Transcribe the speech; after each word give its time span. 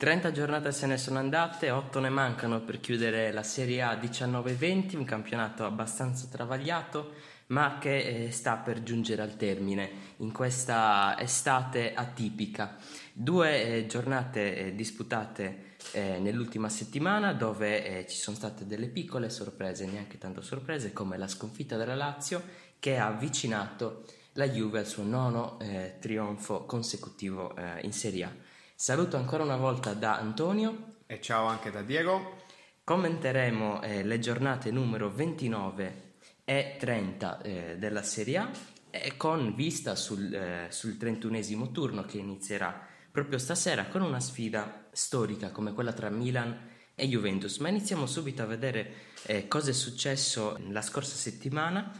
30 0.00 0.32
giornate 0.32 0.72
se 0.72 0.86
ne 0.86 0.96
sono 0.96 1.18
andate, 1.18 1.70
8 1.70 2.00
ne 2.00 2.08
mancano 2.08 2.62
per 2.62 2.80
chiudere 2.80 3.32
la 3.32 3.42
Serie 3.42 3.82
A 3.82 3.92
19-20, 3.96 4.96
un 4.96 5.04
campionato 5.04 5.66
abbastanza 5.66 6.26
travagliato, 6.30 7.12
ma 7.48 7.76
che 7.78 7.98
eh, 7.98 8.30
sta 8.30 8.56
per 8.56 8.82
giungere 8.82 9.20
al 9.20 9.36
termine 9.36 9.90
in 10.20 10.32
questa 10.32 11.20
estate 11.20 11.92
atipica. 11.92 12.78
Due 13.12 13.62
eh, 13.62 13.86
giornate 13.86 14.56
eh, 14.56 14.74
disputate 14.74 15.74
eh, 15.92 16.18
nell'ultima 16.18 16.70
settimana 16.70 17.34
dove 17.34 17.84
eh, 17.84 18.06
ci 18.06 18.16
sono 18.16 18.38
state 18.38 18.66
delle 18.66 18.88
piccole 18.88 19.28
sorprese, 19.28 19.84
neanche 19.84 20.16
tanto 20.16 20.40
sorprese, 20.40 20.94
come 20.94 21.18
la 21.18 21.28
sconfitta 21.28 21.76
della 21.76 21.94
Lazio 21.94 22.42
che 22.78 22.96
ha 22.96 23.08
avvicinato 23.08 24.06
la 24.34 24.48
Juve 24.48 24.78
al 24.78 24.86
suo 24.86 25.02
nono 25.02 25.60
eh, 25.60 25.96
trionfo 26.00 26.64
consecutivo 26.64 27.54
in 27.82 27.92
Serie 27.92 28.24
A. 28.24 28.48
Saluto 28.80 29.18
ancora 29.18 29.44
una 29.44 29.58
volta 29.58 29.92
da 29.92 30.16
Antonio. 30.16 30.94
E 31.04 31.20
ciao 31.20 31.44
anche 31.44 31.70
da 31.70 31.82
Diego. 31.82 32.38
Commenteremo 32.82 33.82
eh, 33.82 34.02
le 34.02 34.18
giornate 34.18 34.70
numero 34.70 35.10
29 35.10 36.14
e 36.46 36.76
30 36.78 37.42
eh, 37.42 37.76
della 37.76 38.02
Serie 38.02 38.38
A 38.38 38.50
eh, 38.88 39.18
con 39.18 39.54
vista 39.54 39.94
sul, 39.96 40.32
eh, 40.32 40.68
sul 40.70 40.96
31esimo 40.98 41.72
turno 41.72 42.06
che 42.06 42.16
inizierà 42.16 42.88
proprio 43.10 43.36
stasera 43.36 43.84
con 43.84 44.00
una 44.00 44.18
sfida 44.18 44.86
storica 44.92 45.50
come 45.50 45.74
quella 45.74 45.92
tra 45.92 46.08
Milan 46.08 46.58
e 46.94 47.06
Juventus. 47.06 47.58
Ma 47.58 47.68
iniziamo 47.68 48.06
subito 48.06 48.40
a 48.40 48.46
vedere 48.46 48.94
eh, 49.26 49.46
cosa 49.46 49.68
è 49.68 49.74
successo 49.74 50.58
la 50.70 50.80
scorsa 50.80 51.16
settimana 51.16 51.92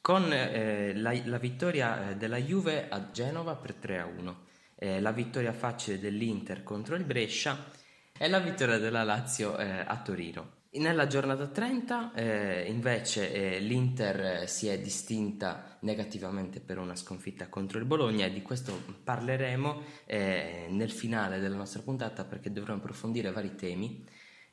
con 0.00 0.28
la, 0.28 0.92
la, 0.94 1.38
vittoria 1.38 2.12
della 2.18 2.38
Juve 2.38 2.88
a 2.88 3.12
Genova 3.12 3.54
per 3.54 3.74
3 3.74 4.00
a 4.00 4.06
1 4.06 4.52
eh, 4.76 5.00
la 5.00 5.12
vittoria 5.12 5.52
facile 5.52 5.98
dell'Inter 5.98 6.62
contro 6.62 6.96
il 6.96 7.04
Brescia 7.04 7.70
e 8.16 8.28
la 8.28 8.38
vittoria 8.38 8.78
della 8.78 9.02
Lazio 9.02 9.56
eh, 9.56 9.84
a 9.86 10.00
Torino. 10.02 10.62
Nella 10.76 11.06
giornata 11.06 11.46
30 11.46 12.14
eh, 12.14 12.64
invece 12.68 13.32
eh, 13.32 13.60
l'Inter 13.60 14.20
eh, 14.20 14.46
si 14.48 14.66
è 14.66 14.80
distinta 14.80 15.76
negativamente 15.80 16.58
per 16.58 16.78
una 16.78 16.96
sconfitta 16.96 17.48
contro 17.48 17.78
il 17.78 17.84
Bologna 17.84 18.26
e 18.26 18.32
di 18.32 18.42
questo 18.42 18.82
parleremo 19.04 19.82
eh, 20.04 20.66
nel 20.70 20.90
finale 20.90 21.38
della 21.38 21.54
nostra 21.54 21.80
puntata 21.82 22.24
perché 22.24 22.50
dovremo 22.50 22.78
approfondire 22.78 23.30
vari 23.30 23.54
temi. 23.54 24.04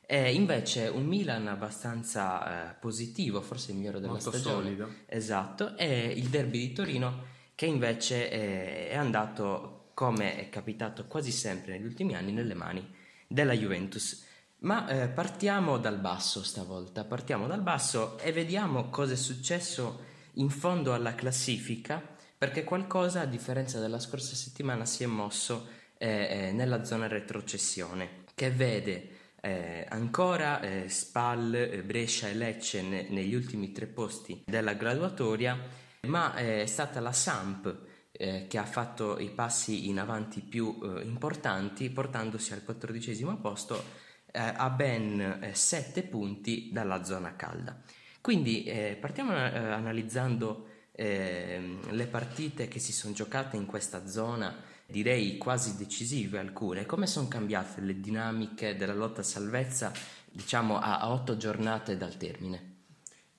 E 0.06 0.32
invece 0.32 0.86
un 0.86 1.06
Milan 1.06 1.48
abbastanza 1.48 2.76
positivo, 2.78 3.40
forse 3.40 3.70
il 3.70 3.78
migliore 3.78 3.98
della 3.98 4.12
Molto 4.12 4.30
stagione. 4.30 4.62
Solido. 4.62 4.88
Esatto, 5.06 5.76
e 5.76 6.12
il 6.14 6.28
derby 6.28 6.58
di 6.58 6.72
Torino 6.72 7.24
che 7.54 7.66
invece 7.66 8.28
è 8.28 8.94
andato 8.94 9.71
come 9.94 10.36
è 10.36 10.48
capitato 10.48 11.06
quasi 11.06 11.30
sempre 11.30 11.72
negli 11.72 11.86
ultimi 11.86 12.14
anni, 12.14 12.32
nelle 12.32 12.54
mani 12.54 12.86
della 13.26 13.52
Juventus. 13.52 14.24
Ma 14.58 14.86
eh, 14.86 15.08
partiamo 15.08 15.78
dal 15.78 15.98
basso 15.98 16.44
stavolta, 16.44 17.04
partiamo 17.04 17.46
dal 17.46 17.62
basso 17.62 18.18
e 18.18 18.30
vediamo 18.30 18.90
cosa 18.90 19.14
è 19.14 19.16
successo 19.16 20.10
in 20.34 20.50
fondo 20.50 20.94
alla 20.94 21.14
classifica, 21.14 22.00
perché 22.38 22.64
qualcosa, 22.64 23.22
a 23.22 23.26
differenza 23.26 23.80
della 23.80 23.98
scorsa 23.98 24.34
settimana, 24.34 24.84
si 24.84 25.02
è 25.02 25.06
mosso 25.06 25.68
eh, 25.98 26.48
eh, 26.48 26.52
nella 26.52 26.84
zona 26.84 27.08
retrocessione, 27.08 28.24
che 28.34 28.50
vede 28.50 29.08
eh, 29.40 29.84
ancora 29.88 30.60
eh, 30.60 30.88
Spal, 30.88 31.54
eh, 31.54 31.82
Brescia 31.82 32.28
e 32.28 32.34
Lecce 32.34 32.82
ne, 32.82 33.06
negli 33.08 33.34
ultimi 33.34 33.72
tre 33.72 33.86
posti 33.86 34.44
della 34.46 34.74
graduatoria, 34.74 35.58
ma 36.02 36.34
è 36.34 36.66
stata 36.66 37.00
la 37.00 37.12
Samp 37.12 37.90
eh, 38.12 38.46
che 38.48 38.58
ha 38.58 38.64
fatto 38.64 39.18
i 39.18 39.30
passi 39.30 39.88
in 39.88 39.98
avanti 39.98 40.40
più 40.40 40.78
eh, 40.82 41.02
importanti, 41.02 41.90
portandosi 41.90 42.52
al 42.52 42.62
quattordicesimo 42.64 43.36
posto 43.38 43.82
eh, 44.30 44.40
a 44.40 44.70
ben 44.70 45.50
7 45.52 46.00
eh, 46.00 46.02
punti 46.04 46.70
dalla 46.72 47.04
zona 47.04 47.34
calda. 47.36 47.80
Quindi 48.20 48.64
eh, 48.64 48.96
partiamo 49.00 49.32
eh, 49.34 49.58
analizzando 49.58 50.68
ehm, 50.92 51.90
le 51.90 52.06
partite 52.06 52.68
che 52.68 52.78
si 52.78 52.92
sono 52.92 53.14
giocate 53.14 53.56
in 53.56 53.66
questa 53.66 54.06
zona, 54.06 54.54
direi 54.86 55.38
quasi 55.38 55.76
decisive 55.76 56.38
alcune, 56.38 56.86
come 56.86 57.06
sono 57.06 57.28
cambiate 57.28 57.80
le 57.80 57.98
dinamiche 57.98 58.76
della 58.76 58.94
lotta 58.94 59.22
a 59.22 59.24
salvezza, 59.24 59.92
diciamo 60.30 60.78
a, 60.78 61.00
a 61.00 61.10
otto 61.10 61.36
giornate 61.36 61.96
dal 61.96 62.16
termine. 62.16 62.70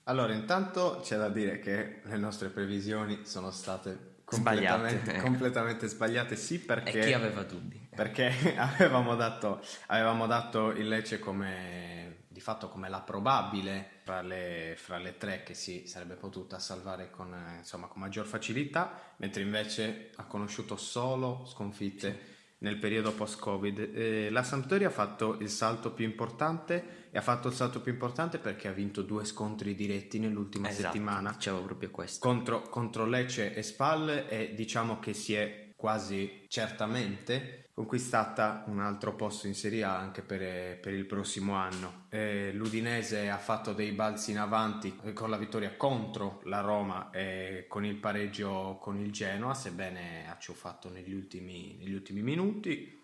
Allora, 0.06 0.34
intanto 0.34 1.00
c'è 1.02 1.16
da 1.16 1.30
dire 1.30 1.60
che 1.60 2.02
le 2.04 2.18
nostre 2.18 2.50
previsioni 2.50 3.22
sono 3.24 3.52
state 3.52 4.13
completamente 4.34 5.00
sbagliate, 5.00 5.22
completamente 5.22 5.88
sbagliate 5.88 6.36
sì 6.36 6.60
perché... 6.60 7.00
E 7.00 7.06
chi 7.06 7.14
aveva 7.14 7.44
dubbi? 7.44 7.88
Perché 7.94 8.56
avevamo 8.58 9.16
dato, 9.16 9.62
avevamo 9.88 10.28
dato 10.28 10.70
il 10.72 10.88
Lecce 10.88 11.20
come, 11.20 12.26
di 12.28 12.40
fatto 12.40 12.70
come 12.70 12.90
la 12.90 13.02
probabile 13.02 14.00
fra 14.04 14.22
le, 14.22 14.76
fra 14.78 14.98
le 14.98 15.18
tre 15.18 15.44
che 15.44 15.54
si 15.54 15.88
sarebbe 15.88 16.16
potuta 16.16 16.60
salvare 16.60 17.10
con, 17.10 17.34
insomma, 17.58 17.88
con 17.88 18.02
maggior 18.02 18.26
facilità, 18.26 19.00
mentre 19.18 19.42
invece 19.42 20.12
ha 20.16 20.26
conosciuto 20.26 20.76
solo 20.78 21.46
sconfitte. 21.46 22.12
Sì 22.12 22.32
nel 22.64 22.78
periodo 22.78 23.14
post-Covid. 23.14 23.92
Eh, 23.94 24.30
la 24.30 24.44
Sampdoria 24.44 24.88
ha 24.88 24.92
fatto 24.92 25.38
il 25.40 25.50
salto 25.50 25.92
più 25.92 26.06
importante 26.06 27.08
e 27.12 27.18
ha 27.18 27.22
fatto 27.22 27.50
il 27.50 27.54
salto 27.54 27.82
più 27.82 27.92
importante 27.92 28.40
perché 28.40 28.68
ha 28.68 28.72
vinto 28.72 29.02
due 29.02 29.26
scontri 29.26 29.76
diretti 29.76 30.18
nell'ultima 30.18 30.70
esatto, 30.70 30.88
settimana. 30.88 31.32
Dicevo 31.32 31.62
proprio 31.62 31.92
questo. 31.92 32.28
Contro, 32.28 32.62
contro 32.64 33.06
Lecce 33.06 33.54
e 33.54 33.62
Spal 33.62 34.26
e 34.28 34.54
diciamo 34.56 35.00
che 35.00 35.14
si 35.14 35.34
è 35.34 35.72
quasi 35.76 36.46
certamente 36.48 37.63
conquistata 37.74 38.64
un 38.68 38.80
altro 38.80 39.16
posto 39.16 39.48
in 39.48 39.56
Serie 39.56 39.84
A 39.84 39.98
anche 39.98 40.22
per, 40.22 40.80
per 40.80 40.94
il 40.94 41.06
prossimo 41.06 41.56
anno. 41.56 42.06
Eh, 42.10 42.52
L'Udinese 42.54 43.30
ha 43.30 43.38
fatto 43.40 43.74
dei 43.74 43.92
balzi 43.92 44.32
in 44.32 44.38
avanti 44.38 44.96
con 45.14 45.30
la 45.32 45.38
vittoria 45.38 45.76
contro 45.76 46.42
la 46.46 46.62
Roma 46.62 47.10
e 47.10 47.66
con 47.68 47.84
il 47.84 47.96
pareggio 47.96 48.78
con 48.80 49.00
il 49.00 49.12
Genoa, 49.12 49.56
sebbene 49.56 50.30
ha 50.30 50.38
ciuffato 50.38 50.90
negli 50.90 51.14
ultimi, 51.14 51.76
negli 51.80 51.94
ultimi 51.94 52.22
minuti. 52.22 53.02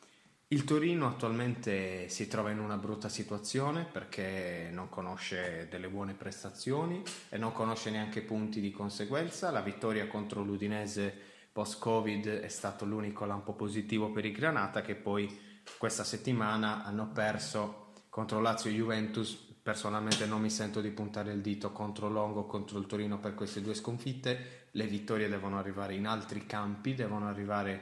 Il 0.51 0.63
Torino 0.63 1.07
attualmente 1.07 2.09
si 2.09 2.27
trova 2.27 2.49
in 2.49 2.59
una 2.59 2.77
brutta 2.77 3.07
situazione 3.07 3.85
perché 3.85 4.69
non 4.71 4.89
conosce 4.89 5.67
delle 5.69 5.89
buone 5.89 6.13
prestazioni 6.13 7.03
e 7.29 7.37
non 7.37 7.51
conosce 7.51 7.91
neanche 7.91 8.21
punti 8.21 8.59
di 8.59 8.71
conseguenza. 8.71 9.51
La 9.51 9.61
vittoria 9.61 10.07
contro 10.07 10.43
l'Udinese 10.43 11.28
post-Covid 11.59 12.39
è 12.39 12.47
stato 12.47 12.85
l'unico 12.85 13.25
lampo 13.25 13.51
positivo 13.51 14.11
per 14.11 14.23
i 14.23 14.31
Granata 14.31 14.79
che 14.79 14.95
poi 14.95 15.61
questa 15.77 16.05
settimana 16.05 16.85
hanno 16.85 17.09
perso 17.11 17.91
contro 18.07 18.39
Lazio 18.39 18.69
e 18.69 18.73
Juventus. 18.75 19.33
Personalmente 19.61 20.25
non 20.25 20.39
mi 20.39 20.49
sento 20.49 20.79
di 20.79 20.89
puntare 20.89 21.33
il 21.33 21.41
dito 21.41 21.73
contro 21.73 22.07
Longo 22.07 22.45
contro 22.45 22.79
il 22.79 22.85
Torino 22.85 23.19
per 23.19 23.33
queste 23.33 23.61
due 23.61 23.73
sconfitte. 23.73 24.67
Le 24.71 24.87
vittorie 24.87 25.27
devono 25.27 25.59
arrivare 25.59 25.95
in 25.95 26.07
altri 26.07 26.45
campi, 26.45 26.95
devono 26.95 27.27
arrivare 27.27 27.81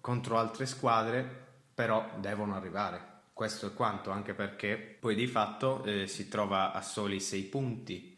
contro 0.00 0.36
altre 0.36 0.66
squadre, 0.66 1.24
però 1.72 2.18
devono 2.18 2.56
arrivare. 2.56 3.12
Questo 3.32 3.68
è 3.68 3.74
quanto, 3.74 4.10
anche 4.10 4.34
perché 4.34 4.76
poi 4.76 5.14
di 5.14 5.28
fatto 5.28 5.84
eh, 5.84 6.08
si 6.08 6.26
trova 6.26 6.72
a 6.72 6.82
soli 6.82 7.20
sei 7.20 7.42
punti 7.44 8.13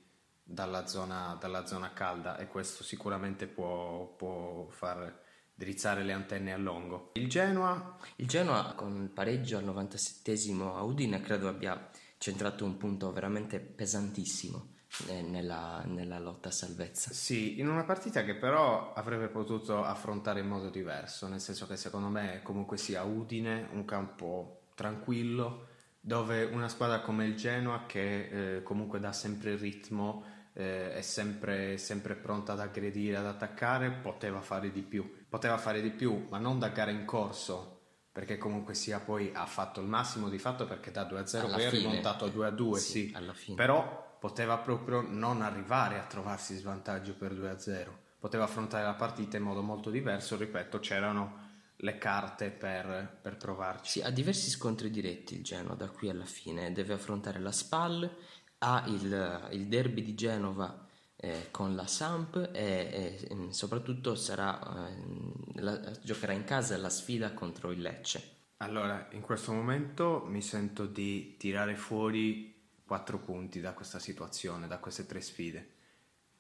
dalla 0.49 0.87
zona, 0.87 1.37
dalla 1.41 1.67
zona 1.67 1.93
calda 1.93 2.39
e 2.39 2.47
questo 2.47 2.85
sicuramente 2.85 3.49
può, 3.49 4.07
può 4.15 4.69
far 4.71 5.25
drizzare 5.53 6.05
le 6.05 6.13
antenne 6.13 6.53
a 6.53 6.57
Longo. 6.57 7.11
Il 7.15 7.29
Genoa? 7.29 7.99
Il 8.17 8.29
Genoa 8.29 8.75
con 8.75 9.03
il 9.03 9.09
pareggio 9.09 9.59
al 9.59 9.65
97 9.65 10.37
a 10.61 10.83
Udine 10.83 11.21
credo 11.21 11.49
abbia 11.49 11.91
centrato 12.19 12.65
un 12.65 12.77
punto 12.77 13.13
veramente 13.13 13.59
pesantissimo 13.59 14.75
eh, 15.09 15.23
nella, 15.23 15.83
nella, 15.87 16.21
lotta 16.21 16.49
a 16.49 16.53
salvezza. 16.53 17.11
Sì, 17.13 17.59
in 17.59 17.69
una 17.69 17.85
partita 17.85 18.23
che 18.23 18.37
però 18.37 18.93
avrebbe 18.93 19.29
potuto 19.29 19.83
affrontare 19.83 20.41
in 20.41 20.47
modo 20.47 20.71
diverso, 20.71 21.27
nel 21.27 21.41
senso 21.41 21.67
che 21.67 21.77
secondo 21.77 22.09
me 22.09 22.41
comunque 22.45 22.77
sia 22.77 23.03
Udine 23.03 23.69
un 23.73 23.85
campo 23.85 24.69
tranquillo 24.75 25.75
dove 25.99 26.45
una 26.45 26.69
squadra 26.69 27.01
come 27.01 27.27
il 27.27 27.35
Genoa 27.35 27.85
che 27.85 28.57
eh, 28.57 28.63
comunque 28.63 29.01
dà 29.01 29.13
sempre 29.13 29.53
il 29.53 29.59
ritmo 29.59 30.36
eh, 30.59 30.95
è 30.95 31.03
sempre, 31.03 31.77
sempre 31.77 32.15
pronta 32.15 32.53
ad 32.53 32.61
aggredire, 32.61 33.17
ad 33.17 33.27
attaccare, 33.27 33.91
poteva 33.91 34.41
fare 34.41 34.73
di 34.73 34.81
più. 34.81 35.25
Poteva 35.29 35.59
fare 35.59 35.83
di 35.83 35.91
più, 35.91 36.27
ma 36.31 36.39
non 36.39 36.59
da 36.59 36.69
gara 36.69 36.91
in 36.91 37.05
corso, 37.05 37.81
perché 38.11 38.39
comunque 38.39 38.73
sia 38.73 38.99
poi 38.99 39.31
ha 39.35 39.45
fatto 39.45 39.81
il 39.81 39.87
massimo 39.87 40.31
di 40.31 40.39
fatto 40.39 40.65
perché 40.65 40.91
da 40.91 41.07
2-0 41.07 41.37
alla 41.37 41.55
poi 41.57 41.63
è 41.63 41.71
rimontato 41.71 42.25
a 42.25 42.29
2-2, 42.29 42.75
sì, 42.77 43.15
sì. 43.35 43.55
però 43.55 44.17
poteva 44.19 44.57
proprio 44.57 45.03
non 45.07 45.43
arrivare 45.43 45.99
a 45.99 46.05
trovarsi 46.05 46.55
in 46.55 46.61
svantaggio 46.61 47.15
per 47.15 47.35
2-0, 47.35 47.89
poteva 48.19 48.45
affrontare 48.45 48.85
la 48.85 48.95
partita 48.95 49.37
in 49.37 49.43
modo 49.43 49.61
molto 49.61 49.91
diverso, 49.91 50.39
ripeto, 50.39 50.79
c'erano 50.79 51.45
le 51.81 51.99
carte 51.99 52.49
per, 52.49 53.19
per 53.21 53.37
provarci. 53.37 53.91
Sì, 53.91 54.01
ha 54.01 54.11
diversi 54.11 54.49
scontri 54.49 54.89
diretti 54.89 55.35
il 55.35 55.43
Genoa 55.43 55.75
da 55.75 55.91
qui 55.91 56.09
alla 56.09 56.25
fine, 56.25 56.73
deve 56.73 56.95
affrontare 56.95 57.39
la 57.39 57.53
SPAL 57.53 58.11
ha 58.59 58.85
il, 58.87 59.49
il 59.53 59.67
derby 59.67 60.03
di 60.03 60.15
Genova 60.15 60.87
eh, 61.17 61.49
con 61.51 61.75
la 61.75 61.87
Samp 61.87 62.51
e, 62.53 63.19
e 63.31 63.49
soprattutto 63.51 64.15
sarà, 64.15 64.89
eh, 64.89 65.61
la, 65.61 65.91
giocherà 66.03 66.33
in 66.33 66.45
casa 66.45 66.77
la 66.77 66.91
sfida 66.91 67.33
contro 67.33 67.71
il 67.71 67.81
Lecce. 67.81 68.35
Allora, 68.59 69.09
in 69.13 69.21
questo 69.21 69.53
momento 69.53 70.25
mi 70.27 70.41
sento 70.41 70.87
di 70.87 71.37
tirare 71.37 71.75
fuori 71.75 72.55
quattro 72.87 73.19
punti 73.19 73.61
da 73.61 73.73
questa 73.73 73.99
situazione, 73.99 74.67
da 74.67 74.79
queste 74.79 75.05
tre 75.05 75.21
sfide. 75.21 75.75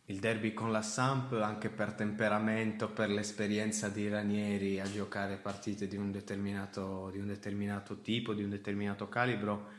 Il 0.09 0.21
derby 0.21 0.55
con 0.55 0.71
la 0.71 0.83
Samp, 0.83 1.33
anche 1.33 1.69
per 1.69 1.93
temperamento, 1.93 2.89
per 2.89 3.11
l'esperienza 3.11 3.89
di 3.89 4.09
Ranieri 4.09 4.79
a 4.79 4.89
giocare 4.89 5.37
partite 5.37 5.89
di 5.89 5.97
un 5.97 6.13
determinato, 6.13 7.11
di 7.11 7.19
un 7.19 7.27
determinato 7.27 8.01
tipo, 8.01 8.33
di 8.33 8.45
un 8.45 8.51
determinato 8.51 9.09
calibro, 9.09 9.76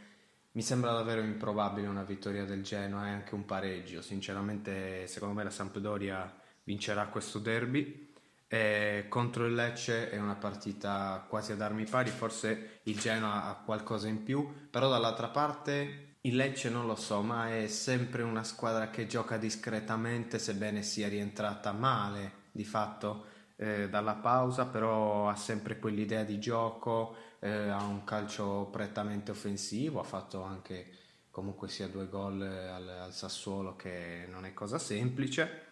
mi 0.57 0.63
sembra 0.63 0.91
davvero 0.91 1.21
improbabile 1.21 1.85
una 1.85 2.01
vittoria 2.01 2.43
del 2.43 2.63
Genoa 2.63 3.05
e 3.05 3.11
anche 3.11 3.35
un 3.35 3.45
pareggio. 3.45 4.01
Sinceramente, 4.01 5.05
secondo 5.05 5.35
me 5.35 5.43
la 5.43 5.51
Sampdoria 5.51 6.35
vincerà 6.63 7.05
questo 7.09 7.37
derby. 7.37 8.11
E 8.47 9.05
contro 9.07 9.45
il 9.45 9.53
Lecce 9.53 10.09
è 10.09 10.17
una 10.17 10.33
partita 10.33 11.23
quasi 11.29 11.51
ad 11.51 11.61
armi 11.61 11.83
pari, 11.83 12.09
forse 12.09 12.79
il 12.83 12.97
Genoa 12.97 13.43
ha 13.43 13.61
qualcosa 13.63 14.07
in 14.07 14.23
più, 14.23 14.51
però 14.71 14.89
dall'altra 14.89 15.27
parte 15.27 16.15
il 16.21 16.35
Lecce 16.35 16.71
non 16.71 16.87
lo 16.87 16.95
so, 16.95 17.21
ma 17.21 17.55
è 17.55 17.67
sempre 17.67 18.23
una 18.23 18.43
squadra 18.43 18.89
che 18.89 19.05
gioca 19.05 19.37
discretamente, 19.37 20.39
sebbene 20.39 20.81
sia 20.81 21.07
rientrata 21.07 21.71
male 21.71 22.45
di 22.51 22.65
fatto 22.65 23.25
eh, 23.57 23.89
dalla 23.89 24.15
pausa, 24.15 24.65
però 24.65 25.29
ha 25.29 25.35
sempre 25.35 25.77
quell'idea 25.77 26.23
di 26.23 26.39
gioco, 26.39 27.15
eh, 27.39 27.69
ha 27.69 27.83
un 27.83 28.03
calcio 28.03 28.67
prettamente 28.71 29.31
offensivo, 29.31 29.99
ha 29.99 30.03
fatto 30.03 30.41
anche 30.43 30.95
comunque 31.29 31.67
sia 31.69 31.87
due 31.87 32.07
gol 32.07 32.41
al, 32.41 32.87
al 32.87 33.13
Sassuolo 33.13 33.75
che 33.75 34.25
non 34.29 34.45
è 34.45 34.53
cosa 34.53 34.79
semplice. 34.79 35.65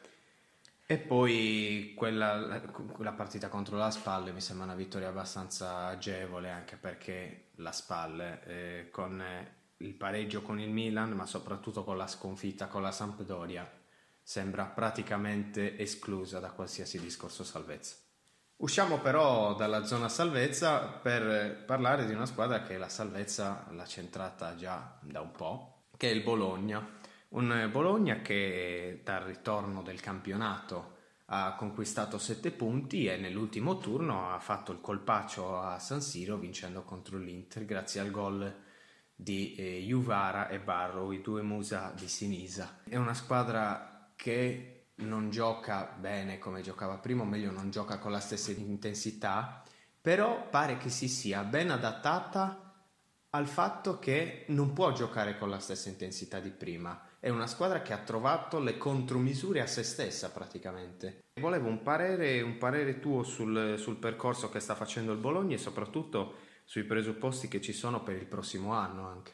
E 0.87 0.97
poi 0.99 1.93
quella, 1.95 2.61
la 2.99 3.11
partita 3.13 3.49
contro 3.49 3.75
la 3.75 3.89
Spalle 3.89 4.31
mi 4.31 4.41
sembra 4.41 4.65
una 4.65 4.75
vittoria 4.75 5.07
abbastanza 5.07 5.87
agevole 5.87 6.51
anche 6.51 6.75
perché 6.75 7.47
la 7.55 7.71
Spalle 7.71 8.43
eh, 8.45 8.89
con 8.91 9.23
il 9.77 9.93
pareggio 9.95 10.43
con 10.43 10.59
il 10.59 10.69
Milan, 10.69 11.11
ma 11.13 11.25
soprattutto 11.25 11.83
con 11.83 11.97
la 11.97 12.07
sconfitta 12.07 12.67
con 12.67 12.83
la 12.83 12.91
Sampdoria, 12.91 13.67
sembra 14.21 14.65
praticamente 14.65 15.77
esclusa 15.77 16.39
da 16.39 16.51
qualsiasi 16.51 16.99
discorso 16.99 17.43
salvezza. 17.43 18.04
Usciamo 18.57 18.99
però 18.99 19.53
dalla 19.53 19.83
zona 19.83 20.07
salvezza 20.07 20.79
per 20.79 21.65
parlare 21.65 22.05
di 22.05 22.13
una 22.13 22.25
squadra 22.25 22.63
che 22.63 22.77
la 22.77 22.87
salvezza 22.87 23.67
l'ha 23.71 23.85
centrata 23.85 24.55
già 24.55 24.97
da 25.01 25.19
un 25.19 25.31
po', 25.31 25.87
che 25.97 26.09
è 26.09 26.13
il 26.13 26.23
Bologna. 26.23 26.99
Un 27.29 27.69
Bologna 27.69 28.21
che 28.21 29.01
dal 29.03 29.23
ritorno 29.23 29.81
del 29.81 29.99
campionato 29.99 30.93
ha 31.25 31.55
conquistato 31.55 32.17
7 32.17 32.51
punti 32.51 33.07
e 33.07 33.17
nell'ultimo 33.17 33.77
turno 33.77 34.33
ha 34.33 34.39
fatto 34.39 34.71
il 34.71 34.79
colpaccio 34.79 35.59
a 35.59 35.77
San 35.79 36.01
Siro 36.01 36.37
vincendo 36.37 36.83
contro 36.83 37.17
l'Inter 37.17 37.65
grazie 37.65 37.99
al 37.99 38.11
gol 38.11 38.63
di 39.13 39.55
eh, 39.55 39.79
Juvara 39.81 40.47
e 40.47 40.59
Barrow, 40.59 41.11
i 41.11 41.21
due 41.21 41.41
musa 41.41 41.91
di 41.93 42.07
Sinisa. 42.07 42.79
È 42.87 42.95
una 42.95 43.13
squadra 43.13 44.11
che 44.15 44.74
non 44.97 45.29
gioca 45.29 45.93
bene 45.99 46.39
come 46.39 46.61
giocava 46.61 46.97
prima, 46.97 47.23
o 47.23 47.25
meglio 47.25 47.51
non 47.51 47.69
gioca 47.69 47.99
con 47.99 48.11
la 48.11 48.19
stessa 48.19 48.51
intensità, 48.51 49.63
però 49.99 50.49
pare 50.49 50.77
che 50.77 50.89
si 50.89 51.07
sia 51.07 51.43
ben 51.43 51.71
adattata 51.71 52.65
al 53.31 53.47
fatto 53.47 53.99
che 53.99 54.45
non 54.49 54.71
può 54.71 54.93
giocare 54.93 55.37
con 55.37 55.49
la 55.49 55.59
stessa 55.59 55.89
intensità 55.89 56.39
di 56.39 56.51
prima. 56.51 57.01
È 57.19 57.27
una 57.29 57.47
squadra 57.47 57.81
che 57.81 57.91
ha 57.91 57.97
trovato 57.97 58.59
le 58.59 58.77
contromisure 58.77 59.59
a 59.59 59.67
se 59.67 59.83
stessa 59.83 60.31
praticamente. 60.31 61.23
Volevo 61.41 61.67
un 61.67 61.81
parere, 61.83 62.41
un 62.41 62.57
parere 62.57 62.99
tuo 62.99 63.23
sul, 63.23 63.75
sul 63.77 63.97
percorso 63.97 64.49
che 64.49 64.61
sta 64.61 64.75
facendo 64.75 65.11
il 65.11 65.17
Bologna 65.17 65.55
e 65.55 65.59
soprattutto 65.59 66.35
sui 66.63 66.83
presupposti 66.83 67.49
che 67.49 67.59
ci 67.59 67.73
sono 67.73 68.03
per 68.03 68.15
il 68.15 68.25
prossimo 68.25 68.71
anno 68.71 69.07
anche. 69.07 69.31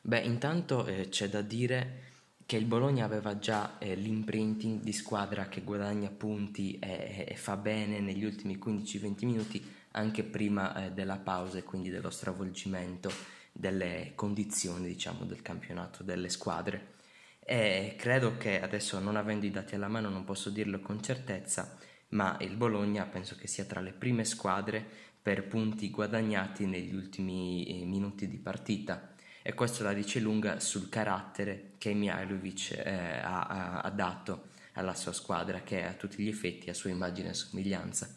Beh, 0.00 0.20
intanto 0.20 0.84
eh, 0.86 1.08
c'è 1.08 1.28
da 1.28 1.42
dire 1.42 2.11
che 2.46 2.56
il 2.56 2.64
Bologna 2.64 3.04
aveva 3.04 3.38
già 3.38 3.78
eh, 3.78 3.94
l'imprinting 3.94 4.80
di 4.80 4.92
squadra 4.92 5.48
che 5.48 5.62
guadagna 5.62 6.10
punti 6.10 6.78
e, 6.78 7.24
e 7.28 7.36
fa 7.36 7.56
bene 7.56 8.00
negli 8.00 8.24
ultimi 8.24 8.58
15-20 8.58 9.24
minuti 9.24 9.64
anche 9.92 10.22
prima 10.24 10.86
eh, 10.86 10.92
della 10.92 11.18
pausa 11.18 11.58
e 11.58 11.62
quindi 11.62 11.90
dello 11.90 12.10
stravolgimento 12.10 13.10
delle 13.52 14.12
condizioni 14.14 14.86
diciamo, 14.86 15.24
del 15.24 15.42
campionato 15.42 16.02
delle 16.02 16.28
squadre. 16.28 16.94
E 17.40 17.94
credo 17.98 18.36
che 18.36 18.60
adesso 18.60 18.98
non 18.98 19.16
avendo 19.16 19.46
i 19.46 19.50
dati 19.50 19.74
alla 19.74 19.88
mano 19.88 20.08
non 20.08 20.24
posso 20.24 20.48
dirlo 20.50 20.80
con 20.80 21.02
certezza, 21.02 21.76
ma 22.10 22.36
il 22.40 22.56
Bologna 22.56 23.04
penso 23.04 23.36
che 23.36 23.46
sia 23.46 23.64
tra 23.64 23.80
le 23.80 23.92
prime 23.92 24.24
squadre 24.24 24.84
per 25.20 25.46
punti 25.46 25.90
guadagnati 25.90 26.66
negli 26.66 26.94
ultimi 26.94 27.64
eh, 27.64 27.84
minuti 27.84 28.28
di 28.28 28.38
partita 28.38 29.11
e 29.42 29.54
questo 29.54 29.82
la 29.82 29.92
dice 29.92 30.20
lunga 30.20 30.60
sul 30.60 30.88
carattere 30.88 31.72
che 31.78 31.92
Mihailovic 31.92 32.70
eh, 32.72 33.18
ha, 33.18 33.80
ha, 33.80 33.90
dato 33.90 34.50
alla 34.74 34.94
sua 34.94 35.12
squadra 35.12 35.62
che 35.62 35.80
è 35.80 35.84
a 35.84 35.94
tutti 35.94 36.22
gli 36.22 36.28
effetti 36.28 36.70
a 36.70 36.74
sua 36.74 36.90
immagine 36.90 37.30
e 37.30 37.34
somiglianza. 37.34 38.08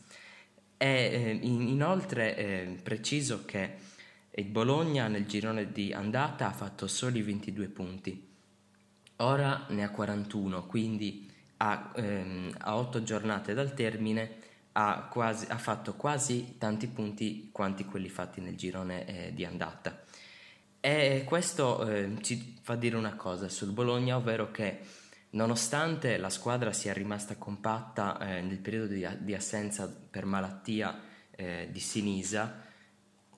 È 0.78 0.86
eh, 0.86 1.40
in, 1.42 1.68
inoltre 1.68 2.38
eh, 2.38 2.80
preciso 2.82 3.44
che 3.46 3.74
il 4.32 4.46
Bologna 4.46 5.08
nel 5.08 5.26
girone 5.26 5.72
di 5.72 5.94
andata 5.94 6.48
ha 6.48 6.52
fatto 6.52 6.88
soli 6.88 7.22
22 7.22 7.68
punti, 7.68 8.28
ora 9.18 9.66
ne 9.70 9.84
ha 9.84 9.90
41, 9.90 10.66
quindi 10.66 11.32
a, 11.58 11.92
ehm, 11.96 12.54
a 12.60 12.76
8 12.78 13.02
giornate 13.04 13.54
dal 13.54 13.74
termine 13.74 14.44
ha, 14.74 15.08
quasi, 15.10 15.46
ha, 15.50 15.58
fatto 15.58 15.94
quasi 15.96 16.56
tanti 16.58 16.88
punti 16.88 17.50
quanti 17.52 17.86
quelli 17.86 18.10
fatti 18.10 18.42
nel 18.42 18.56
girone 18.56 19.06
eh, 19.06 19.34
di 19.34 19.46
andata. 19.46 20.04
E 20.86 21.24
questo 21.26 21.84
eh, 21.90 22.16
ci 22.22 22.60
fa 22.62 22.76
dire 22.76 22.96
una 22.96 23.16
cosa 23.16 23.50
sul 23.50 23.72
Bologna, 23.72 24.18
ovvero 24.18 24.52
che 24.52 24.82
nonostante 25.32 26.18
la 26.18 26.30
squadra 26.30 26.74
sia 26.74 26.94
rimasta 26.94 27.38
compatta 27.38 28.20
eh, 28.20 28.42
nel 28.42 28.60
periodo 28.60 28.94
di, 28.94 29.04
di, 29.22 29.34
assenza 29.34 29.88
per 29.88 30.26
malattia 30.26 30.96
eh, 31.32 31.70
di 31.72 31.80
Sinisa, 31.80 32.62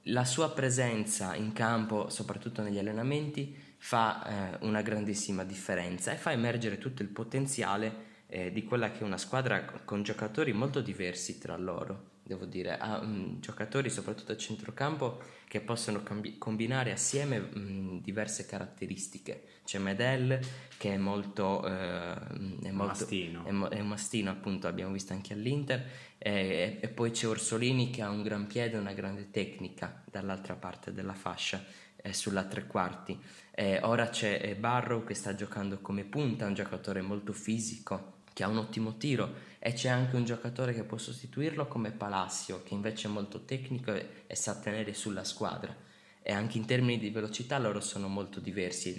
la 0.01 0.25
sua 0.25 0.51
presenza 0.51 1.35
in 1.35 1.53
campo, 1.53 2.09
soprattutto 2.09 2.61
negli 2.61 2.79
allenamenti, 2.79 3.55
fa 3.77 4.57
eh, 4.59 4.65
una 4.65 4.81
grandissima 4.81 5.45
differenza 5.45 6.11
e 6.11 6.17
fa 6.17 6.33
emergere 6.33 6.77
tutto 6.77 7.01
il 7.01 7.07
potenziale 7.07 8.25
eh, 8.27 8.51
di 8.51 8.65
quella 8.65 8.91
che 8.91 8.99
è 8.99 9.03
una 9.03 9.17
squadra 9.17 9.63
con 9.85 10.03
giocatori 10.03 10.51
molto 10.51 10.81
diversi 10.81 11.39
tra 11.39 11.55
loro, 11.55 12.16
devo 12.27 12.45
dire, 12.45 12.77
ha 12.77 13.00
um, 13.00 13.39
giocatori 13.39 13.89
soprattutto 13.89 14.33
a 14.33 14.38
centrocampo 14.38 15.21
che 15.47 15.62
possono 15.62 16.03
cambi- 16.03 16.38
combinare 16.38 16.91
assieme 16.91 17.49
um, 17.54 18.01
diverse 18.01 18.45
caratteristiche. 18.45 19.44
C'è 19.63 19.80
Medel 19.80 20.40
che 20.78 20.94
è 20.94 20.97
molto, 20.97 21.66
eh, 21.66 21.71
è 21.71 22.71
molto 22.71 22.85
mastino. 22.85 23.45
È, 23.45 23.75
è, 23.75 23.80
un 23.80 23.87
mastino, 23.87 24.30
appunto, 24.30 24.68
abbiamo 24.68 24.92
visto 24.92 25.13
anche 25.13 25.33
all'Inter, 25.33 25.90
e, 26.18 26.80
e 26.81 26.87
poi 26.90 27.11
c'è 27.11 27.28
Orsolini 27.28 27.90
che 27.90 28.01
ha 28.01 28.09
un 28.09 28.21
gran 28.21 28.45
piede 28.45 28.75
e 28.75 28.80
una 28.80 28.94
grande 28.94 29.31
tecnica 29.31 30.04
dall'altra 30.09 30.56
parte 30.56 30.92
della 30.92 31.13
fascia 31.13 31.63
eh, 31.95 32.13
sulla 32.13 32.44
tre 32.44 32.68
quarti. 32.68 33.19
Eh, 33.51 33.80
ora 33.83 34.09
c'è 34.09 34.40
eh, 34.44 34.56
Barrow 34.56 35.04
che 35.04 35.13
sta 35.13 35.33
giocando 35.33 35.80
come 35.80 36.04
punta, 36.04 36.45
un 36.45 36.54
giocatore 36.54 37.01
molto 37.01 37.31
fisico, 37.31 38.17
che 38.37 38.44
ha 38.44 38.47
un 38.49 38.59
ottimo 38.59 38.97
tiro 38.97 39.33
e 39.57 39.73
c'è 39.73 39.89
anche 39.89 40.15
un 40.15 40.23
giocatore 40.23 40.71
che 40.71 40.83
può 40.83 40.99
sostituirlo 40.99 41.67
come 41.67 41.89
Palacio 41.89 42.61
che 42.61 42.75
invece 42.75 43.07
è 43.07 43.09
molto 43.09 43.45
tecnico 43.45 43.91
e, 43.91 44.25
e 44.27 44.35
sa 44.35 44.53
tenere 44.53 44.94
sulla 44.94 45.23
squadra. 45.23 45.75
E 46.21 46.31
anche 46.33 46.59
in 46.59 46.65
termini 46.65 46.99
di 46.99 47.09
velocità 47.09 47.57
loro 47.57 47.79
sono 47.79 48.07
molto 48.07 48.39
diversi 48.39 48.94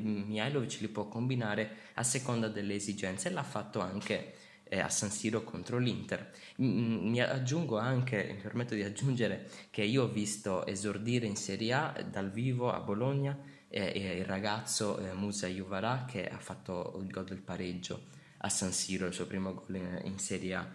Mihailovic 0.00 0.78
li 0.78 0.86
può 0.86 1.08
combinare 1.08 1.68
a 1.94 2.04
seconda 2.04 2.46
delle 2.46 2.76
esigenze 2.76 3.26
e 3.26 3.32
l'ha 3.32 3.42
fatto 3.42 3.80
anche 3.80 4.34
eh, 4.62 4.78
a 4.78 4.88
San 4.88 5.10
Siro 5.10 5.42
contro 5.42 5.78
l'Inter. 5.78 6.30
Mi 6.58 7.20
aggiungo 7.20 7.78
anche, 7.78 8.34
mi 8.36 8.40
permetto 8.40 8.76
di 8.76 8.84
aggiungere 8.84 9.50
che 9.70 9.82
io 9.82 10.04
ho 10.04 10.08
visto 10.08 10.64
esordire 10.64 11.26
in 11.26 11.34
Serie 11.34 11.72
A 11.72 12.06
dal 12.08 12.30
vivo 12.30 12.70
a 12.70 12.78
Bologna 12.78 13.36
eh, 13.68 14.18
il 14.18 14.24
ragazzo 14.24 14.96
eh, 14.98 15.12
Musa 15.12 15.48
Juvara 15.48 16.04
che 16.08 16.28
ha 16.28 16.38
fatto 16.38 17.00
il 17.02 17.10
gol 17.10 17.24
del 17.24 17.42
pareggio 17.42 18.14
a 18.46 18.48
San 18.48 18.72
Siro, 18.72 19.06
il 19.06 19.12
suo 19.12 19.26
primo 19.26 19.54
gol 19.54 19.76
in, 19.76 20.00
in 20.04 20.18
Serie 20.18 20.54
A. 20.54 20.66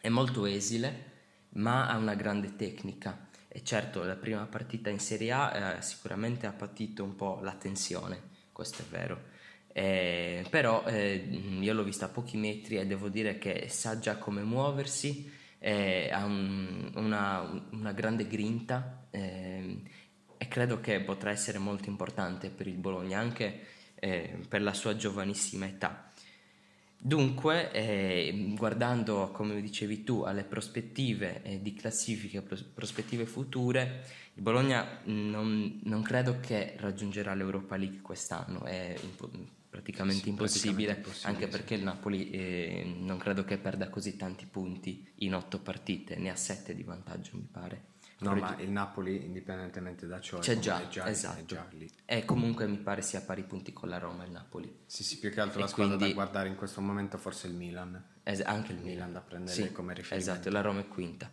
È 0.00 0.08
molto 0.08 0.46
esile, 0.46 1.12
ma 1.50 1.88
ha 1.88 1.96
una 1.96 2.14
grande 2.14 2.56
tecnica. 2.56 3.28
E 3.48 3.62
certo, 3.62 4.02
la 4.02 4.16
prima 4.16 4.44
partita 4.46 4.90
in 4.90 4.98
Serie 4.98 5.32
A 5.32 5.76
eh, 5.76 5.82
sicuramente 5.82 6.46
ha 6.46 6.52
patito 6.52 7.04
un 7.04 7.14
po' 7.14 7.38
la 7.42 7.52
tensione, 7.52 8.20
questo 8.52 8.82
è 8.82 8.84
vero. 8.86 9.34
Eh, 9.72 10.46
però 10.48 10.84
eh, 10.84 11.16
io 11.60 11.74
l'ho 11.74 11.84
vista 11.84 12.06
a 12.06 12.08
pochi 12.08 12.38
metri 12.38 12.78
e 12.78 12.86
devo 12.86 13.10
dire 13.10 13.36
che 13.36 13.68
sa 13.68 13.98
già 13.98 14.16
come 14.16 14.42
muoversi, 14.42 15.30
eh, 15.58 16.10
ha 16.10 16.24
un, 16.24 16.92
una, 16.94 17.66
una, 17.72 17.92
grande 17.92 18.26
grinta 18.26 19.06
eh, 19.10 19.82
e 20.38 20.48
credo 20.48 20.80
che 20.80 21.00
potrà 21.00 21.30
essere 21.30 21.58
molto 21.58 21.90
importante 21.90 22.48
per 22.48 22.66
il 22.66 22.76
Bologna 22.76 23.18
anche 23.18 23.66
eh, 23.96 24.38
per 24.48 24.62
la 24.62 24.72
sua 24.72 24.96
giovanissima 24.96 25.66
età. 25.66 26.10
Dunque, 26.98 27.70
eh, 27.72 28.52
guardando, 28.56 29.30
come 29.30 29.60
dicevi 29.60 30.02
tu, 30.02 30.22
alle 30.22 30.44
prospettive 30.44 31.42
eh, 31.42 31.62
di 31.62 31.74
classifiche, 31.74 32.42
pros- 32.42 32.62
prospettive 32.62 33.26
future, 33.26 34.04
il 34.34 34.42
Bologna 34.42 35.00
non, 35.04 35.80
non, 35.84 36.02
credo 36.02 36.40
che 36.40 36.74
raggiungerà 36.78 37.34
l'Europa 37.34 37.76
League 37.76 38.00
quest'anno, 38.00 38.64
è 38.64 38.96
impo- 39.02 39.30
praticamente, 39.68 40.22
sì, 40.22 40.28
impossibile, 40.30 40.94
praticamente, 40.94 41.08
impossibile, 41.08 41.32
anche 41.32 41.44
sì. 41.44 41.50
perché 41.50 41.74
il 41.74 41.82
Napoli 41.82 42.30
eh, 42.30 42.96
non 42.98 43.18
credo 43.18 43.44
che 43.44 43.58
perda 43.58 43.88
così 43.88 44.16
tanti 44.16 44.46
punti 44.46 45.12
in 45.16 45.34
otto 45.34 45.60
partite, 45.60 46.16
ne 46.16 46.30
ha 46.30 46.36
sette 46.36 46.74
di 46.74 46.82
vantaggio 46.82 47.32
mi 47.34 47.46
pare. 47.50 47.94
No, 48.18 48.34
ma 48.34 48.56
il 48.60 48.70
Napoli, 48.70 49.24
indipendentemente 49.24 50.06
da 50.06 50.20
ciò, 50.20 50.38
c'è 50.38 50.58
già, 50.58 50.88
già, 50.88 51.06
esatto. 51.06 51.40
È 51.40 51.44
già 51.44 51.66
lì. 51.72 51.90
E 52.06 52.24
comunque 52.24 52.66
mi 52.66 52.78
pare 52.78 53.02
sia 53.02 53.18
a 53.18 53.22
pari 53.22 53.42
punti 53.42 53.74
con 53.74 53.90
la 53.90 53.98
Roma 53.98 54.22
e 54.22 54.26
il 54.26 54.32
Napoli. 54.32 54.74
Sì, 54.86 55.04
sì, 55.04 55.18
più 55.18 55.30
che 55.30 55.40
altro 55.40 55.58
e 55.58 55.62
la 55.62 55.68
squadra 55.68 55.96
quindi... 55.96 56.14
da 56.14 56.22
guardare 56.22 56.48
in 56.48 56.54
questo 56.54 56.80
momento 56.80 57.18
forse 57.18 57.46
il 57.46 57.52
Milan. 57.52 58.02
Es- 58.22 58.40
anche 58.40 58.72
il, 58.72 58.78
il 58.78 58.84
Milan. 58.84 59.12
da 59.12 59.20
prendere 59.20 59.54
sì, 59.54 59.70
come 59.70 59.92
riferimento. 59.92 60.30
Esatto, 60.30 60.50
la 60.50 60.62
Roma 60.62 60.80
è 60.80 60.88
quinta. 60.88 61.30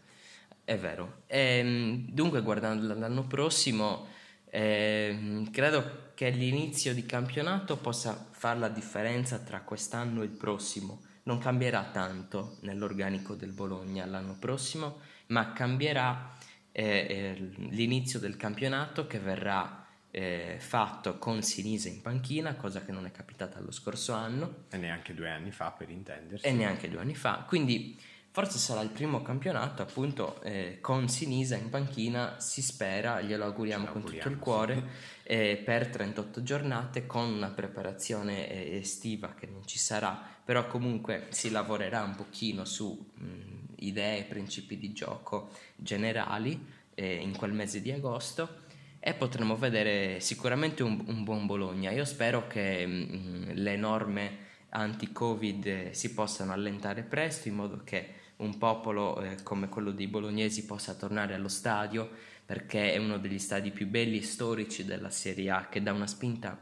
È 0.66 0.78
vero. 0.78 1.24
E, 1.28 1.40
ehm, 1.40 2.10
dunque, 2.10 2.42
guardando 2.42 2.94
l'anno 2.94 3.28
prossimo, 3.28 4.08
eh, 4.46 5.48
credo 5.52 6.12
che 6.14 6.30
l'inizio 6.32 6.94
di 6.94 7.06
campionato 7.06 7.78
possa 7.78 8.28
fare 8.32 8.60
la 8.60 8.70
differenza 8.70 9.40
tra 9.40 9.62
quest'anno 9.62 10.22
e 10.22 10.26
il 10.26 10.32
prossimo. 10.32 11.02
Non 11.24 11.38
cambierà 11.38 11.90
tanto 11.94 12.58
nell'organico 12.62 13.36
del 13.36 13.54
Bologna 13.54 14.06
l'anno 14.06 14.36
prossimo, 14.38 15.00
ma 15.28 15.54
cambierà 15.54 16.42
eh, 16.74 17.36
l'inizio 17.70 18.20
del 18.20 18.36
campionato 18.36 19.08
che 19.08 19.20
verrà 19.20 19.86
eh, 20.12 20.58
fatto 20.60 21.18
con 21.18 21.42
Sinise 21.42 21.90
in 21.90 22.02
panchina, 22.02 22.56
cosa 22.56 22.84
che 22.84 22.92
non 22.92 23.06
è 23.06 23.12
capitata 23.12 23.60
lo 23.60 23.72
scorso 23.72 24.14
anno. 24.14 24.66
E 24.70 24.78
neanche 24.78 25.14
due 25.14 25.30
anni 25.30 25.52
fa, 25.52 25.72
per 25.72 25.90
intendersi. 25.90 26.46
E 26.46 26.52
neanche 26.52 26.90
due 26.90 27.00
anni 27.00 27.16
fa. 27.16 27.46
Quindi 27.48 27.98
forse 28.30 28.58
sarà 28.58 28.82
il 28.82 28.90
primo 28.90 29.22
campionato 29.22 29.84
appunto 29.84 30.42
eh, 30.42 30.80
con 30.82 31.08
Sinisa 31.08 31.56
in 31.56 31.70
panchina, 31.70 32.40
si 32.40 32.64
spera, 32.64 33.22
glielo 33.22 33.46
auguriamo 33.46 33.86
con 33.86 34.04
tutto 34.04 34.28
il 34.28 34.40
cuore, 34.40 34.76
sì. 34.76 34.84
eh, 35.30 35.62
per 35.64 35.88
38 35.88 36.42
giornate 36.42 37.06
con 37.06 37.32
una 37.32 37.50
preparazione 37.50 38.50
eh, 38.50 38.78
estiva 38.78 39.36
che 39.36 39.46
non 39.46 39.66
ci 39.66 39.78
sarà, 39.78 40.20
però 40.44 40.66
comunque 40.66 41.28
si 41.30 41.52
lavorerà 41.52 42.02
un 42.02 42.16
pochino 42.16 42.66
su 42.66 43.12
mh, 43.14 43.63
idee, 43.88 44.24
principi 44.24 44.78
di 44.78 44.94
gioco 44.94 45.50
generali 45.76 46.60
eh, 46.96 47.16
in 47.16 47.36
quel 47.36 47.54
mese 47.54 47.82
di 47.82 47.92
agosto 47.92 48.62
e 49.00 49.14
potremo 49.14 49.58
vedere 49.58 50.20
sicuramente 50.20 50.82
un, 50.84 51.04
un 51.08 51.24
buon 51.24 51.46
Bologna. 51.46 51.92
Io 51.92 52.06
spero 52.06 52.48
che 52.48 52.86
mh, 52.86 52.92
mm, 52.92 53.50
le 53.56 53.76
norme 53.76 54.38
anti-Covid 54.70 55.92
si 55.92 56.14
possano 56.14 56.52
allentare 56.52 57.04
presto 57.04 57.48
in 57.48 57.56
modo 57.56 57.82
che 57.84 58.22
un 58.38 58.58
popolo 58.58 59.22
eh, 59.22 59.44
come 59.44 59.70
quello 59.70 59.92
dei 59.92 60.08
bolognesi 60.08 60.66
possa 60.66 60.96
tornare 60.96 61.34
allo 61.34 61.48
stadio 61.48 62.10
perché 62.46 62.94
è 62.94 62.98
uno 62.98 63.18
degli 63.18 63.40
stadi 63.40 63.72
più 63.72 63.88
belli 63.88 64.18
e 64.18 64.24
storici 64.24 64.86
della 64.86 65.10
Serie 65.10 65.50
A 65.52 65.68
che 65.70 65.82
dà 65.82 65.94
una 65.94 66.08
spinta 66.08 66.58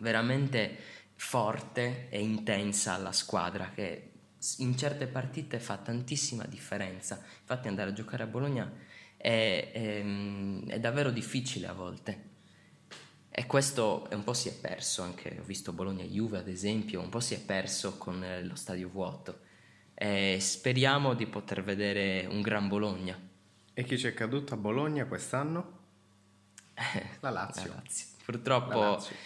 veramente 0.00 0.76
forte 1.14 2.08
e 2.10 2.20
intensa 2.20 2.94
alla 2.94 3.12
squadra 3.12 3.70
che 3.74 4.07
in 4.58 4.76
certe 4.76 5.06
partite 5.06 5.58
fa 5.58 5.76
tantissima 5.76 6.44
differenza. 6.44 7.20
Infatti 7.40 7.68
andare 7.68 7.90
a 7.90 7.92
giocare 7.92 8.22
a 8.22 8.26
Bologna 8.26 8.70
è, 9.16 9.70
è, 9.72 10.04
è 10.66 10.80
davvero 10.80 11.10
difficile 11.10 11.66
a 11.66 11.72
volte. 11.72 12.26
E 13.30 13.46
questo 13.46 14.08
un 14.10 14.24
po' 14.24 14.34
si 14.34 14.48
è 14.48 14.52
perso, 14.52 15.02
anche 15.02 15.36
ho 15.40 15.44
visto 15.44 15.72
Bologna-Juve 15.72 16.38
ad 16.38 16.48
esempio, 16.48 17.00
un 17.00 17.08
po' 17.08 17.20
si 17.20 17.34
è 17.34 17.40
perso 17.40 17.96
con 17.96 18.22
eh, 18.24 18.42
lo 18.42 18.56
stadio 18.56 18.88
vuoto. 18.88 19.42
E 19.94 20.38
speriamo 20.40 21.14
di 21.14 21.26
poter 21.26 21.62
vedere 21.62 22.26
un 22.26 22.40
gran 22.40 22.68
Bologna. 22.68 23.16
E 23.74 23.84
chi 23.84 23.98
ci 23.98 24.08
è 24.08 24.14
caduto 24.14 24.54
a 24.54 24.56
Bologna 24.56 25.06
quest'anno? 25.06 25.78
La 27.20 27.30
Lazio. 27.30 27.68
La 27.68 27.74
Lazio. 27.76 28.06
Purtroppo 28.24 28.80
la 28.80 28.90
Lazio. 28.90 29.16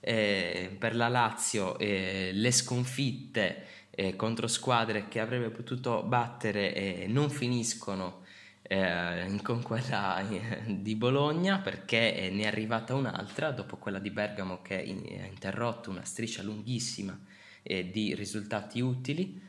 Eh, 0.00 0.76
per 0.78 0.94
la 0.94 1.08
Lazio 1.08 1.78
eh, 1.78 2.30
le 2.32 2.50
sconfitte 2.50 3.66
eh, 3.94 4.16
contro 4.16 4.46
squadre 4.46 5.08
che 5.08 5.20
avrebbe 5.20 5.50
potuto 5.50 6.02
battere 6.02 6.74
e 6.74 7.06
non 7.06 7.28
finiscono 7.28 8.22
eh, 8.62 9.38
con 9.42 9.62
quella 9.62 10.26
eh, 10.28 10.62
di 10.66 10.94
Bologna 10.96 11.58
perché 11.58 12.16
eh, 12.16 12.30
ne 12.30 12.44
è 12.44 12.46
arrivata 12.46 12.94
un'altra 12.94 13.50
dopo 13.50 13.76
quella 13.76 13.98
di 13.98 14.10
Bergamo 14.10 14.62
che 14.62 14.78
ha 14.78 15.26
interrotto 15.26 15.90
una 15.90 16.04
striscia 16.04 16.42
lunghissima 16.42 17.18
eh, 17.62 17.90
di 17.90 18.14
risultati 18.14 18.80
utili. 18.80 19.40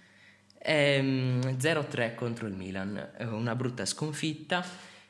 E, 0.57 0.99
0-3 0.99 2.11
mm, 2.11 2.15
contro 2.15 2.47
il 2.47 2.53
Milan, 2.53 3.11
una 3.19 3.55
brutta 3.55 3.85
sconfitta, 3.85 4.65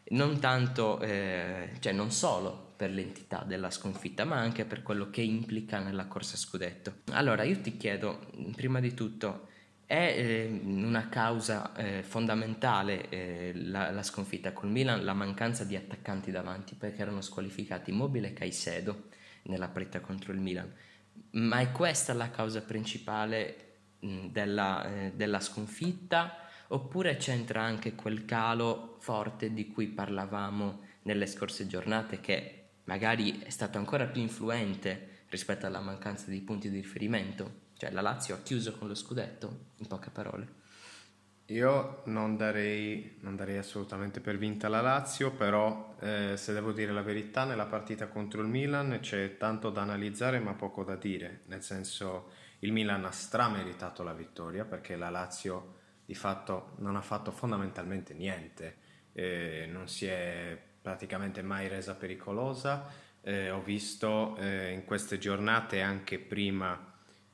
non 0.09 0.39
tanto, 0.39 0.99
eh, 0.99 1.71
cioè 1.79 1.91
non 1.93 2.11
solo 2.11 2.62
per 2.75 2.91
l'entità 2.91 3.43
della 3.45 3.69
sconfitta, 3.69 4.25
ma 4.25 4.37
anche 4.37 4.65
per 4.65 4.83
quello 4.83 5.09
che 5.09 5.21
implica 5.21 5.79
nella 5.79 6.05
corsa 6.05 6.37
scudetto. 6.37 7.01
Allora, 7.11 7.43
io 7.43 7.59
ti 7.61 7.77
chiedo, 7.77 8.31
prima 8.55 8.79
di 8.79 8.93
tutto, 8.93 9.47
è 9.85 10.15
eh, 10.17 10.61
una 10.63 11.09
causa 11.09 11.75
eh, 11.75 12.03
fondamentale 12.03 13.09
eh, 13.09 13.51
la, 13.53 13.91
la, 13.91 14.03
sconfitta 14.03 14.53
col 14.53 14.69
Milan, 14.69 15.03
la 15.03 15.13
mancanza 15.13 15.63
di 15.63 15.75
attaccanti 15.75 16.31
davanti, 16.31 16.75
perché 16.75 17.01
erano 17.01 17.21
squalificati 17.21 17.91
Immobile 17.91 18.29
e 18.29 18.33
Caicedo 18.33 19.03
nella 19.43 19.67
partita 19.67 19.99
contro 19.99 20.31
il 20.31 20.39
Milan. 20.39 20.71
Ma 21.31 21.59
è 21.59 21.71
questa 21.71 22.13
la 22.13 22.31
causa 22.31 22.61
principale 22.61 23.55
mh, 23.99 24.27
della, 24.27 24.85
eh, 24.85 25.11
della 25.15 25.39
sconfitta? 25.39 26.37
Oppure 26.69 27.17
c'entra 27.17 27.61
anche 27.61 27.93
quel 27.93 28.25
calo 28.25 28.97
forte 28.99 29.53
di 29.53 29.67
cui 29.67 29.87
parlavamo 29.87 30.79
nelle 31.03 31.27
scorse 31.27 31.67
giornate 31.67 32.19
che 32.19 32.62
magari 32.85 33.39
è 33.39 33.49
stato 33.49 33.77
ancora 33.77 34.05
più 34.05 34.21
influente 34.21 35.25
rispetto 35.29 35.65
alla 35.65 35.79
mancanza 35.79 36.29
di 36.29 36.41
punti 36.41 36.69
di 36.69 36.77
riferimento. 36.77 37.61
Cioè 37.77 37.91
la 37.91 38.01
Lazio 38.01 38.35
ha 38.35 38.41
chiuso 38.41 38.77
con 38.77 38.87
lo 38.87 38.95
scudetto, 38.95 39.71
in 39.77 39.87
poche 39.87 40.09
parole. 40.09 40.61
Io 41.47 42.03
non 42.05 42.37
darei, 42.37 43.17
non 43.19 43.35
darei 43.35 43.57
assolutamente 43.57 44.21
per 44.21 44.37
vinta 44.37 44.69
la 44.69 44.79
Lazio, 44.79 45.31
però 45.31 45.95
eh, 45.99 46.37
se 46.37 46.53
devo 46.53 46.71
dire 46.71 46.93
la 46.93 47.01
verità, 47.01 47.43
nella 47.43 47.65
partita 47.65 48.07
contro 48.07 48.41
il 48.41 48.47
Milan 48.47 48.99
c'è 49.01 49.35
tanto 49.37 49.69
da 49.69 49.81
analizzare 49.81 50.39
ma 50.39 50.53
poco 50.53 50.85
da 50.85 50.95
dire, 50.95 51.41
nel 51.47 51.61
senso 51.61 52.31
il 52.59 52.71
Milan 52.71 53.03
ha 53.03 53.11
strameritato 53.11 54.03
la 54.03 54.13
vittoria 54.13 54.63
perché 54.63 54.95
la 54.95 55.09
Lazio 55.09 55.81
di 56.05 56.15
fatto 56.15 56.75
non 56.77 56.95
ha 56.95 57.01
fatto 57.01 57.31
fondamentalmente 57.31 58.13
niente, 58.13 58.77
eh, 59.11 59.67
non 59.69 59.89
si 59.89 60.05
è 60.05 60.57
praticamente 60.83 61.41
mai 61.41 61.67
resa 61.67 61.95
pericolosa. 61.95 62.87
Eh, 63.21 63.49
ho 63.49 63.61
visto 63.63 64.35
eh, 64.35 64.71
in 64.71 64.83
queste 64.83 65.17
giornate 65.17 65.81
anche 65.81 66.19
prima 66.19 66.93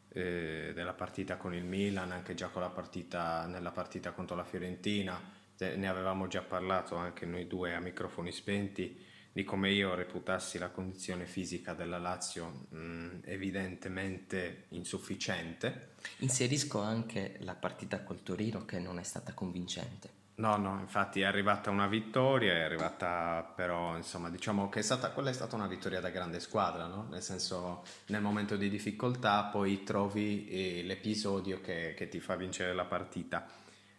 eh, 0.09 0.71
della 0.73 0.93
partita 0.93 1.35
con 1.35 1.53
il 1.53 1.65
Milan, 1.65 2.11
anche 2.11 2.35
già 2.35 2.47
partita, 2.47 3.47
nella 3.47 3.71
partita 3.71 4.11
contro 4.11 4.35
la 4.35 4.43
Fiorentina, 4.43 5.19
ne 5.57 5.87
avevamo 5.87 6.27
già 6.27 6.41
parlato 6.41 6.95
anche 6.95 7.25
noi 7.25 7.45
due 7.45 7.75
a 7.75 7.79
microfoni 7.79 8.31
spenti 8.31 9.05
di 9.31 9.43
come 9.43 9.71
io 9.71 9.93
reputassi 9.93 10.57
la 10.57 10.69
condizione 10.69 11.25
fisica 11.25 11.73
della 11.73 11.97
Lazio 11.97 12.67
mh, 12.69 13.21
evidentemente 13.25 14.65
insufficiente. 14.69 15.95
Inserisco 16.17 16.79
anche 16.79 17.37
la 17.41 17.55
partita 17.55 18.03
col 18.03 18.23
Torino 18.23 18.65
che 18.65 18.79
non 18.79 18.99
è 18.99 19.03
stata 19.03 19.33
convincente. 19.33 20.18
No, 20.39 20.55
no, 20.55 20.79
infatti 20.79 21.19
è 21.19 21.25
arrivata 21.25 21.69
una 21.69 21.87
vittoria, 21.87 22.53
è 22.53 22.61
arrivata 22.61 23.43
però, 23.55 23.97
insomma, 23.97 24.29
diciamo 24.29 24.69
che 24.69 24.79
è 24.79 24.81
stata, 24.81 25.11
quella 25.11 25.31
è 25.31 25.33
stata 25.33 25.57
una 25.57 25.67
vittoria 25.67 25.99
da 25.99 26.11
grande 26.11 26.39
squadra, 26.39 26.85
no? 26.85 27.07
Nel 27.09 27.21
senso, 27.21 27.83
nel 28.07 28.21
momento 28.21 28.55
di 28.55 28.69
difficoltà 28.69 29.43
poi 29.43 29.83
trovi 29.83 30.47
eh, 30.47 30.83
l'episodio 30.83 31.59
che, 31.59 31.93
che 31.97 32.07
ti 32.07 32.21
fa 32.21 32.37
vincere 32.37 32.73
la 32.73 32.85
partita. 32.85 33.45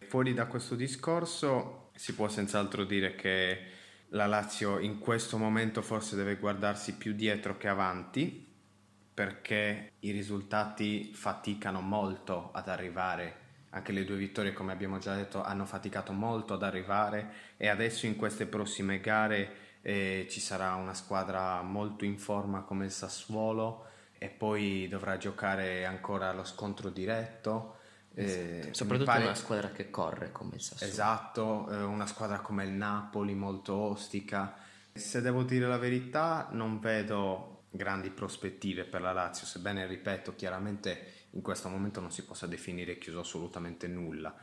Fuori 0.09 0.33
da 0.33 0.47
questo 0.47 0.77
discorso 0.77 1.91
si 1.95 2.15
può 2.15 2.27
senz'altro 2.27 2.85
dire 2.85 3.15
che 3.17 3.67
la 4.09 4.25
Lazio 4.25 4.79
in 4.79 4.99
questo 4.99 5.37
momento 5.37 5.83
forse 5.83 6.17
deve 6.17 6.37
guardarsi 6.37 6.95
più 6.95 7.13
dietro 7.13 7.59
che 7.59 7.69
avanti 7.69 8.49
perché 9.13 9.93
i 10.01 10.11
risultati 10.11 11.13
faticano 11.13 11.83
molto 11.83 12.51
ad 12.53 12.69
arrivare 12.69 13.40
anche 13.71 13.93
le 13.93 14.05
due 14.05 14.17
vittorie, 14.17 14.53
come 14.53 14.73
abbiamo 14.73 14.99
già 14.99 15.15
detto, 15.15 15.43
hanno 15.43 15.65
faticato 15.65 16.13
molto 16.13 16.55
ad 16.55 16.63
arrivare 16.63 17.33
e 17.57 17.69
adesso 17.69 18.07
in 18.07 18.17
queste 18.17 18.47
prossime 18.47 19.01
gare 19.01 19.69
eh, 19.83 20.27
ci 20.29 20.41
sarà 20.41 20.75
una 20.75 20.95
squadra 20.95 21.63
molto 21.63 22.05
in 22.05 22.19
forma 22.19 22.63
come 22.63 22.87
il 22.87 22.91
Sassuolo 22.91 23.87
e 24.19 24.29
poi 24.29 24.87
dovrà 24.89 25.17
giocare 25.17 25.87
ancora 25.87 26.33
lo 26.33 26.45
scontro 26.45 26.91
diretto. 26.91 27.77
Eh, 28.15 28.69
Soprattutto 28.73 29.11
pare... 29.11 29.25
una 29.25 29.35
squadra 29.35 29.71
che 29.71 29.89
corre 29.89 30.33
come 30.33 30.57
il 30.57 30.61
Sassuolo. 30.61 30.93
Esatto, 30.93 31.71
eh, 31.71 31.83
una 31.83 32.07
squadra 32.07 32.41
come 32.41 32.65
il 32.65 32.73
Napoli 32.73 33.35
molto 33.35 33.75
ostica. 33.75 34.57
Se 34.93 35.21
devo 35.21 35.45
dire 35.45 35.67
la 35.67 35.79
verità, 35.79 36.49
non 36.51 36.81
vedo 36.81 37.63
grandi 37.71 38.11
prospettive 38.11 38.85
per 38.85 39.01
la 39.01 39.13
Lazio, 39.13 39.47
sebbene 39.47 39.87
ripeto 39.87 40.35
chiaramente 40.35 41.20
in 41.31 41.43
questo 41.43 41.69
momento 41.69 42.01
non 42.01 42.11
si 42.11 42.25
possa 42.25 42.47
definire 42.47 42.99
chiuso 42.99 43.21
assolutamente 43.21 43.87
nulla. 43.87 44.35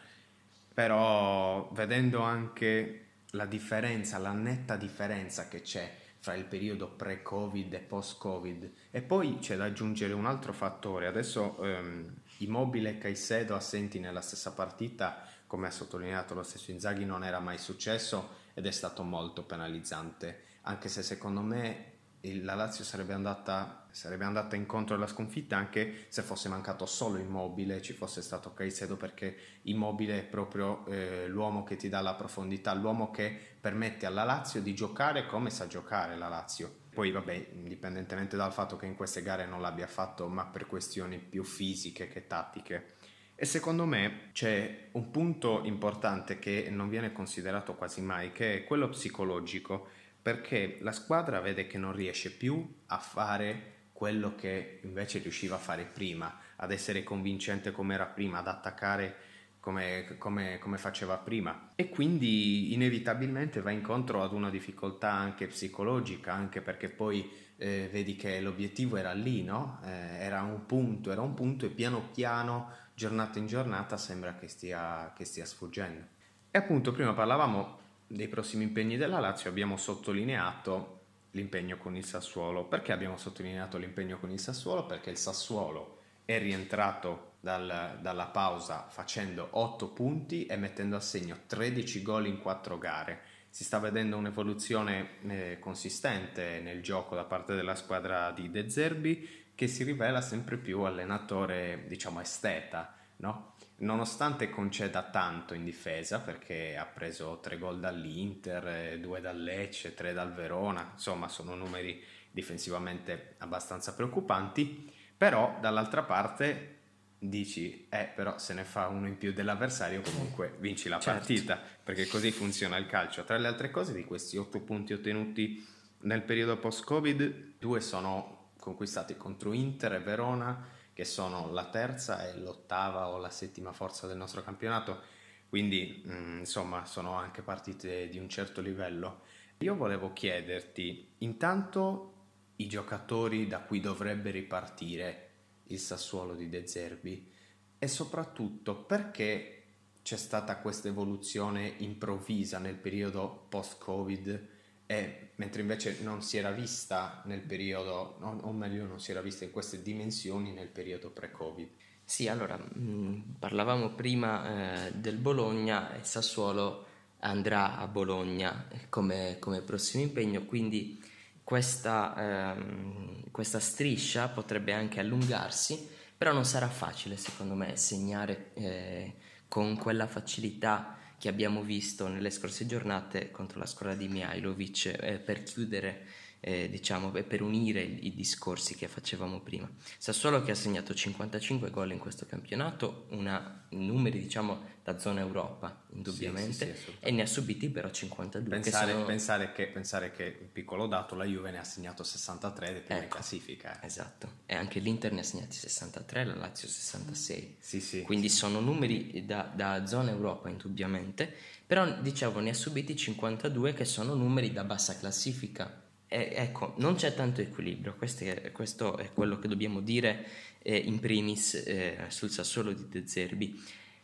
Però 0.73 1.69
vedendo 1.73 2.21
anche 2.21 3.05
la 3.31 3.45
differenza, 3.45 4.17
la 4.17 4.31
netta 4.31 4.75
differenza 4.75 5.47
che 5.47 5.61
c'è 5.61 5.95
fra 6.19 6.35
il 6.35 6.45
periodo 6.45 6.87
pre-Covid 6.89 7.73
e 7.73 7.79
post-Covid. 7.79 8.71
E 8.91 9.01
poi 9.01 9.39
c'è 9.39 9.55
da 9.55 9.65
aggiungere 9.65 10.13
un 10.13 10.25
altro 10.25 10.53
fattore. 10.53 11.07
Adesso 11.07 11.63
ehm, 11.63 12.15
Immobile 12.39 12.91
e 12.91 12.97
Caicedo 12.97 13.55
assenti 13.55 13.99
nella 13.99 14.21
stessa 14.21 14.51
partita, 14.51 15.25
come 15.47 15.67
ha 15.67 15.71
sottolineato 15.71 16.33
lo 16.33 16.43
stesso 16.43 16.71
Inzaghi, 16.71 17.05
non 17.05 17.23
era 17.23 17.39
mai 17.39 17.57
successo 17.57 18.45
ed 18.53 18.65
è 18.65 18.71
stato 18.71 19.03
molto 19.03 19.43
penalizzante. 19.43 20.43
Anche 20.61 20.89
se 20.89 21.01
secondo 21.01 21.41
me 21.41 21.96
la 22.35 22.55
Lazio 22.55 22.83
sarebbe 22.83 23.13
andata, 23.13 23.85
sarebbe 23.91 24.23
andata, 24.23 24.55
incontro 24.55 24.95
alla 24.95 25.07
sconfitta 25.07 25.57
anche 25.57 26.05
se 26.09 26.21
fosse 26.21 26.49
mancato 26.49 26.85
solo 26.85 27.17
Immobile, 27.17 27.81
ci 27.81 27.93
fosse 27.93 28.21
stato 28.21 28.53
Caicedo 28.53 28.95
perché 28.95 29.35
Immobile 29.63 30.19
è 30.19 30.23
proprio 30.23 30.85
eh, 30.87 31.27
l'uomo 31.27 31.63
che 31.63 31.75
ti 31.75 31.89
dà 31.89 32.01
la 32.01 32.15
profondità, 32.15 32.73
l'uomo 32.73 33.11
che 33.11 33.35
permette 33.59 34.05
alla 34.05 34.23
Lazio 34.23 34.61
di 34.61 34.73
giocare 34.73 35.25
come 35.25 35.49
sa 35.49 35.67
giocare 35.67 36.15
la 36.15 36.27
Lazio. 36.27 36.85
Poi 36.93 37.11
vabbè, 37.11 37.49
indipendentemente 37.53 38.35
dal 38.35 38.53
fatto 38.53 38.75
che 38.75 38.87
in 38.87 38.95
queste 38.95 39.21
gare 39.21 39.45
non 39.45 39.61
l'abbia 39.61 39.87
fatto, 39.87 40.27
ma 40.27 40.45
per 40.45 40.65
questioni 40.65 41.19
più 41.19 41.43
fisiche 41.43 42.07
che 42.07 42.25
tattiche. 42.25 42.95
E 43.35 43.45
secondo 43.45 43.85
me 43.85 44.31
c'è 44.31 44.87
un 44.93 45.11
punto 45.11 45.61
importante 45.63 46.39
che 46.39 46.69
non 46.71 46.89
viene 46.89 47.11
considerato 47.11 47.75
quasi 47.75 48.01
mai, 48.01 48.31
che 48.31 48.55
è 48.55 48.63
quello 48.63 48.89
psicologico 48.89 49.89
perché 50.27 50.79
la 50.81 50.91
squadra 50.91 51.39
vede 51.39 51.67
che 51.67 51.77
non 51.77 51.93
riesce 51.93 52.29
più 52.29 52.79
a 52.87 52.97
fare 52.97 53.75
quello 53.93 54.35
che 54.35 54.81
invece 54.83 55.19
riusciva 55.19 55.55
a 55.55 55.57
fare 55.57 55.85
prima, 55.85 56.37
ad 56.57 56.73
essere 56.73 57.01
convincente 57.01 57.71
come 57.71 57.93
era 57.93 58.07
prima, 58.07 58.39
ad 58.39 58.47
attaccare 58.49 59.15
come, 59.61 60.17
come, 60.17 60.59
come, 60.59 60.77
faceva 60.77 61.15
prima 61.15 61.71
e 61.75 61.87
quindi 61.87 62.73
inevitabilmente 62.73 63.61
va 63.61 63.71
incontro 63.71 64.21
ad 64.21 64.33
una 64.33 64.49
difficoltà 64.49 65.13
anche 65.13 65.47
psicologica, 65.47 66.33
anche 66.33 66.59
perché 66.59 66.89
poi 66.89 67.31
eh, 67.55 67.87
vedi 67.89 68.17
che 68.17 68.41
l'obiettivo 68.41 68.97
era 68.97 69.13
lì, 69.13 69.45
no? 69.45 69.79
eh, 69.85 70.17
era 70.19 70.41
un 70.41 70.65
punto, 70.65 71.09
era 71.09 71.21
un 71.21 71.35
punto 71.35 71.65
e 71.65 71.69
piano 71.69 72.09
piano, 72.13 72.71
giornata 72.93 73.39
in 73.39 73.47
giornata 73.47 73.95
sembra 73.95 74.35
che 74.35 74.49
stia, 74.49 75.13
che 75.15 75.23
stia 75.23 75.45
sfuggendo. 75.45 76.05
E 76.51 76.57
appunto 76.57 76.91
prima 76.91 77.13
parlavamo 77.13 77.85
dei 78.07 78.27
prossimi 78.27 78.63
impegni 78.63 78.97
della 78.97 79.19
Lazio 79.19 79.49
abbiamo 79.49 79.75
sottolineato 79.75 81.01
l'impegno 81.31 81.77
con 81.77 81.95
il 81.95 82.05
Sassuolo. 82.05 82.65
Perché 82.65 82.91
abbiamo 82.91 83.17
sottolineato 83.17 83.77
l'impegno 83.77 84.17
con 84.17 84.31
il 84.31 84.39
Sassuolo? 84.39 84.85
Perché 84.85 85.09
il 85.09 85.17
Sassuolo 85.17 85.99
è 86.25 86.39
rientrato 86.39 87.33
dal, 87.39 87.99
dalla 88.01 88.25
pausa 88.27 88.87
facendo 88.89 89.47
8 89.51 89.89
punti 89.89 90.45
e 90.45 90.57
mettendo 90.57 90.95
a 90.95 91.01
segno 91.01 91.39
13 91.45 92.01
gol 92.01 92.27
in 92.27 92.39
4 92.39 92.77
gare. 92.77 93.21
Si 93.49 93.63
sta 93.63 93.79
vedendo 93.79 94.17
un'evoluzione 94.17 95.09
eh, 95.27 95.57
consistente 95.59 96.59
nel 96.61 96.81
gioco 96.81 97.15
da 97.15 97.23
parte 97.23 97.55
della 97.55 97.75
squadra 97.75 98.31
di 98.31 98.51
De 98.51 98.69
Zerbi 98.69 99.45
che 99.55 99.67
si 99.67 99.83
rivela 99.83 100.21
sempre 100.21 100.57
più 100.57 100.81
allenatore, 100.81 101.85
diciamo, 101.87 102.21
esteta, 102.21 102.93
no? 103.17 103.55
Nonostante 103.77 104.49
conceda 104.49 105.03
tanto 105.03 105.53
in 105.53 105.63
difesa 105.63 106.19
perché 106.19 106.77
ha 106.77 106.85
preso 106.85 107.39
tre 107.41 107.57
gol 107.57 107.79
dall'Inter, 107.79 108.99
due 108.99 109.21
dal 109.21 109.41
Lecce, 109.41 109.93
tre 109.93 110.13
dal 110.13 110.33
Verona, 110.33 110.91
insomma 110.93 111.27
sono 111.27 111.55
numeri 111.55 112.01
difensivamente 112.31 113.35
abbastanza 113.39 113.93
preoccupanti, 113.93 114.91
però 115.15 115.57
dall'altra 115.59 116.03
parte 116.03 116.75
dici, 117.19 117.87
eh 117.89 118.11
però 118.15 118.37
se 118.37 118.53
ne 118.53 118.63
fa 118.63 118.87
uno 118.87 119.07
in 119.07 119.17
più 119.17 119.33
dell'avversario 119.33 120.01
comunque 120.01 120.55
vinci 120.59 120.87
la 120.87 120.99
certo. 120.99 121.19
partita, 121.19 121.59
perché 121.83 122.07
così 122.07 122.31
funziona 122.31 122.77
il 122.77 122.85
calcio. 122.85 123.23
Tra 123.23 123.37
le 123.37 123.47
altre 123.47 123.71
cose 123.71 123.93
di 123.93 124.05
questi 124.05 124.37
otto 124.37 124.61
punti 124.61 124.93
ottenuti 124.93 125.65
nel 126.01 126.21
periodo 126.23 126.57
post-Covid, 126.57 127.53
due 127.57 127.81
sono 127.81 128.51
conquistati 128.59 129.15
contro 129.17 129.53
Inter 129.53 129.93
e 129.93 129.99
Verona, 129.99 130.75
che 130.97 131.05
sono 131.05 131.51
la 131.51 131.65
terza 131.65 132.27
e 132.27 132.39
l'ottava 132.39 133.09
o 133.09 133.19
la 133.19 133.29
settima 133.29 133.71
forza 133.71 134.07
del 134.07 134.17
nostro 134.17 134.41
campionato, 134.41 135.01
quindi 135.47 136.01
mh, 136.03 136.11
mm, 136.11 136.39
insomma 136.39 136.85
sono 136.85 137.13
anche 137.13 137.43
partite 137.43 138.09
di 138.09 138.17
un 138.17 138.27
certo 138.27 138.61
livello. 138.61 139.21
Io 139.59 139.75
volevo 139.75 140.11
chiederti 140.11 141.07
intanto 141.19 142.13
i 142.55 142.65
giocatori 142.65 143.45
da 143.45 143.59
cui 143.59 143.79
dovrebbe 143.79 144.31
ripartire 144.31 145.29
il 145.65 145.77
Sassuolo 145.77 146.33
di 146.33 146.49
De 146.49 146.65
Zerbi 146.65 147.31
e 147.77 147.87
soprattutto 147.87 148.83
perché 148.83 149.65
c'è 150.01 150.17
stata 150.17 150.57
questa 150.57 150.87
evoluzione 150.87 151.75
improvvisa 151.77 152.57
nel 152.57 152.75
periodo 152.75 153.45
post-Covid 153.49 154.47
e, 154.87 155.31
mentre 155.35 155.61
invece 155.61 155.99
non 156.01 156.23
si 156.23 156.37
era 156.37 156.51
vista 156.51 157.21
nel 157.25 157.41
periodo, 157.41 158.17
o 158.21 158.51
meglio 158.53 158.85
non 158.85 158.99
si 158.99 159.11
era 159.11 159.21
vista 159.21 159.43
in 159.43 159.51
queste 159.51 159.83
dimensioni 159.83 160.51
nel 160.51 160.69
periodo 160.69 161.11
pre-Covid. 161.11 161.69
Sì, 162.03 162.29
allora, 162.29 162.57
mh, 162.57 162.79
mm, 162.79 163.21
parlavamo 163.37 163.89
prima 163.89 164.87
eh, 164.87 164.93
del 164.93 165.17
Bologna 165.17 165.93
e 165.93 166.03
Sassuolo 166.03 166.85
andrà 167.19 167.77
a 167.77 167.87
Bologna 167.87 168.67
come, 168.87 169.37
come 169.39 169.61
prossimo 169.61 170.03
impegno, 170.03 170.45
quindi 170.45 171.03
questa, 171.43 172.53
ehm, 172.55 173.31
questa, 173.31 173.59
striscia 173.59 174.29
potrebbe 174.29 174.71
anche 174.73 175.01
allungarsi, 175.01 175.89
però 176.17 176.31
non 176.31 176.45
sarà 176.45 176.69
facile 176.69 177.17
secondo 177.17 177.55
me 177.55 177.75
segnare 177.75 178.51
eh, 178.53 179.13
con 179.47 179.77
quella 179.77 180.07
facilità 180.07 180.96
che 181.17 181.29
abbiamo 181.29 181.61
visto 181.61 182.07
nelle 182.07 182.29
scorse 182.29 182.65
giornate 182.65 183.31
contro 183.31 183.59
la 183.59 183.65
squadra 183.65 183.95
di 183.95 184.07
Mihailovic 184.07 184.97
eh, 184.99 185.17
per 185.17 185.43
chiudere 185.43 186.05
eh, 186.39 186.69
diciamo, 186.69 187.11
per 187.11 187.41
unire 187.41 187.81
i, 187.81 188.13
discorsi 188.13 188.75
che 188.75 188.87
facevamo 188.87 189.41
prima. 189.41 189.69
Sassuolo 189.97 190.41
che 190.43 190.51
ha 190.51 190.55
segnato 190.55 190.93
55 190.93 191.69
gol 191.71 191.91
in 191.91 191.99
questo 191.99 192.25
campionato, 192.25 193.05
una, 193.09 193.65
numeri 193.69 194.19
diciamo 194.19 194.75
da 194.83 194.97
zona 194.97 195.19
Europa 195.19 195.83
indubbiamente, 195.91 196.73
sì, 196.73 196.79
sì, 196.79 196.91
sì, 196.91 196.95
e 196.99 197.11
ne 197.11 197.23
ha 197.23 197.25
subiti 197.25 197.69
però 197.69 197.89
52. 197.89 198.49
Pensare, 198.49 198.85
che 198.85 198.91
sono... 198.91 199.05
pensare, 199.05 199.51
che, 199.51 199.67
pensare 199.67 200.11
che, 200.11 200.31
piccolo 200.31 200.87
dato, 200.87 201.15
la 201.15 201.25
Juve 201.25 201.51
ne 201.51 201.59
ha 201.59 201.63
segnato 201.63 202.03
63 202.03 202.69
ed 202.69 202.75
è 202.75 202.79
prima 202.79 202.99
ecco, 202.99 203.03
in 203.03 203.11
classifica. 203.11 203.81
Eh. 203.81 203.85
Esatto, 203.85 204.29
e 204.45 204.55
anche 204.55 204.79
l'Inter 204.79 205.11
ne 205.11 205.19
ha 205.19 205.23
segnati 205.23 205.57
63, 205.57 206.23
la 206.23 206.35
Lazio 206.35 206.67
66. 206.69 208.03
Quindi 208.03 208.29
sono 208.29 208.61
numeri 208.61 209.25
da, 209.25 209.51
da 209.53 209.85
zona 209.85 210.11
Europa 210.11 210.47
indubbiamente, 210.47 211.33
però 211.65 211.99
dicevo 211.99 212.39
ne 212.39 212.51
ha 212.51 212.53
subiti 212.53 212.95
52 212.95 213.73
che 213.73 213.83
sono 213.83 214.13
numeri 214.13 214.53
da 214.53 214.63
bassa 214.63 214.97
classifica 214.97 215.85
eh, 216.07 216.31
ecco, 216.35 216.73
non 216.77 216.95
c'è 216.95 217.13
tanto 217.13 217.41
equilibrio, 217.41 217.95
questo 217.95 218.23
è, 218.23 218.51
questo 218.53 218.97
è 218.97 219.11
quello 219.11 219.39
che 219.39 219.49
dobbiamo 219.49 219.81
dire 219.81 220.25
eh, 220.59 220.77
in 220.77 220.99
primis 220.99 221.53
eh, 221.55 222.05
sul 222.07 222.29
Sassuolo 222.29 222.71
di 222.71 222.87
De 222.87 223.07
Zerbi. 223.07 223.61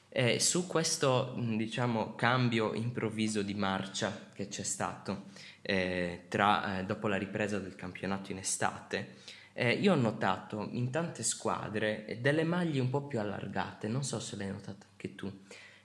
Eh, 0.10 0.40
su 0.40 0.68
questo 0.68 1.34
diciamo, 1.38 2.14
cambio 2.14 2.74
improvviso 2.74 3.42
di 3.42 3.56
marcia 3.56 4.30
che 4.34 4.48
c'è 4.48 4.64
stato 4.64 5.26
eh, 5.62 6.26
tra, 6.28 6.80
eh, 6.80 6.86
dopo 6.86 7.08
la 7.08 7.18
ripresa 7.18 7.58
del 7.58 7.76
campionato 7.76 8.32
in 8.32 8.38
estate, 8.38 9.22
io 9.56 9.94
ho 9.94 9.96
notato 9.96 10.68
in 10.72 10.90
tante 10.90 11.22
squadre 11.22 12.18
delle 12.22 12.44
maglie 12.44 12.80
un 12.80 12.90
po' 12.90 13.04
più 13.06 13.20
allargate, 13.20 13.88
non 13.88 14.04
so 14.04 14.20
se 14.20 14.36
l'hai 14.36 14.50
notato 14.50 14.88
anche 14.90 15.14
tu, 15.14 15.32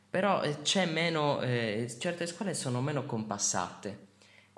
però 0.09 0.41
c'è 0.63 0.87
meno, 0.87 1.39
certe 1.43 2.27
squadre 2.27 2.55
sono 2.55 2.81
meno 2.81 3.05
compassate 3.05 4.08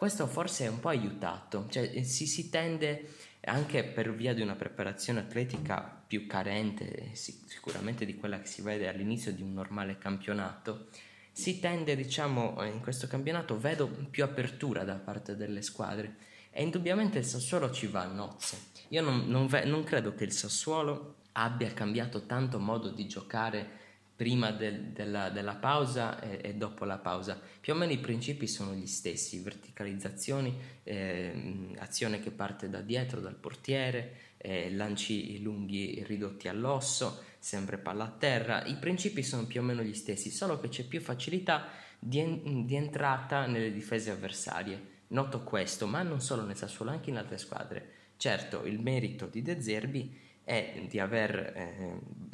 questo 0.01 0.27
forse 0.27 0.65
è 0.65 0.69
un 0.69 0.81
po' 0.81 0.89
aiutato, 0.89 1.67
cioè 1.69 1.91
eh, 1.93 2.05
si, 2.05 2.27
si 2.27 2.49
tende 2.49 3.17
anche 3.41 3.85
per 3.85 4.15
via 4.15 4.33
di 4.33 4.41
una 4.41 4.55
preparazione 4.55 5.21
atletica 5.21 6.03
più 6.07 6.27
carente 6.27 7.11
sicuramente 7.13 8.07
di 8.07 8.17
quella 8.17 8.41
che 8.41 8.47
si 8.47 8.63
vede 8.63 8.89
all'inizio 8.89 9.31
di 9.31 9.43
un 9.43 9.53
normale 9.53 9.99
campionato, 9.99 10.87
si 11.33 11.61
tende, 11.61 11.97
diciamo, 11.97 12.65
in 12.65 12.81
questo 12.81 13.09
campionato 13.09 13.59
vedo 13.61 13.89
più 13.89 14.25
apertura 14.25 14.85
da 14.85 14.95
parte 14.95 15.37
delle 15.37 15.61
squadre 15.61 16.17
e 16.51 16.63
indubbiamente 16.63 17.19
il 17.19 17.27
Sassuolo 17.27 17.71
ci 17.71 17.87
va 17.87 18.01
a 18.01 18.07
nozze. 18.07 18.57
Io 18.89 19.03
non, 19.03 19.27
non, 19.27 19.51
non 19.67 19.85
credo 19.85 20.15
che 20.15 20.25
il 20.25 20.33
Sassuolo 20.33 21.17
abbia 21.33 21.75
cambiato 21.75 22.25
tanto 22.25 22.59
modo 22.59 22.89
di 22.89 23.07
giocare 23.07 23.80
prima 24.21 24.51
del, 24.51 24.89
della, 24.89 25.31
della, 25.31 25.55
pausa 25.55 26.21
e, 26.21 26.41
e, 26.43 26.55
dopo 26.55 26.85
la 26.85 26.99
pausa. 26.99 27.41
Più 27.59 27.73
o 27.73 27.77
meno 27.77 27.93
i 27.93 27.99
principi 27.99 28.47
sono 28.47 28.75
gli 28.75 28.87
stessi, 28.87 29.41
verticalizzazioni, 29.41 30.55
eh, 30.83 31.73
azione 31.79 32.21
che 32.21 32.31
parte 32.31 32.69
da 32.69 32.83
dietro, 32.83 33.21
dal 33.21 33.37
portiere, 33.37 34.35
eh, 34.37 34.71
lanci 34.73 35.41
lunghi 35.41 36.05
ridotti 36.07 36.49
all'osso, 36.49 37.23
sempre 37.39 37.79
palla 37.79 38.05
a 38.05 38.11
terra. 38.11 38.63
I 38.67 38.77
principi 38.77 39.23
sono 39.23 39.47
più 39.47 39.63
o 39.63 39.65
meno 39.65 39.83
gli 39.83 39.95
stessi, 39.95 40.31
solo 40.31 40.61
che 40.61 40.69
c'è 40.69 40.85
più 40.85 41.01
facilità 41.01 41.69
di, 41.99 42.19
en- 42.19 42.67
di 42.67 42.77
entrata 42.77 43.47
nelle 43.47 43.73
difese 43.73 44.11
avversarie. 44.11 44.99
Noto 45.07 45.45
questo, 45.45 45.87
ma 45.87 46.03
non 46.03 46.21
solo 46.21 46.45
nel 46.45 46.57
Sassuolo, 46.57 46.91
anche 46.91 47.09
in 47.09 47.17
altre 47.17 47.39
squadre. 47.39 47.89
Certo, 48.19 48.67
il 48.67 48.81
merito 48.81 49.25
di 49.29 49.41
De 49.41 49.63
Zerbi 49.63 50.15
è 50.45 50.85
di 50.87 50.99
aver 50.99 51.53
eh, 51.57 52.29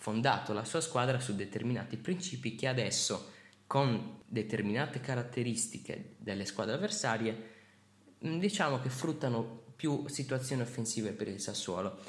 fondato 0.00 0.54
la 0.54 0.64
sua 0.64 0.80
squadra 0.80 1.20
su 1.20 1.34
determinati 1.34 1.98
principi 1.98 2.54
che 2.54 2.66
adesso, 2.66 3.32
con 3.66 4.22
determinate 4.26 4.98
caratteristiche 5.00 6.14
delle 6.16 6.46
squadre 6.46 6.74
avversarie, 6.74 7.48
diciamo 8.18 8.80
che 8.80 8.88
fruttano 8.88 9.74
più 9.76 10.08
situazioni 10.08 10.62
offensive 10.62 11.10
per 11.10 11.28
il 11.28 11.38
Sassuolo. 11.38 12.00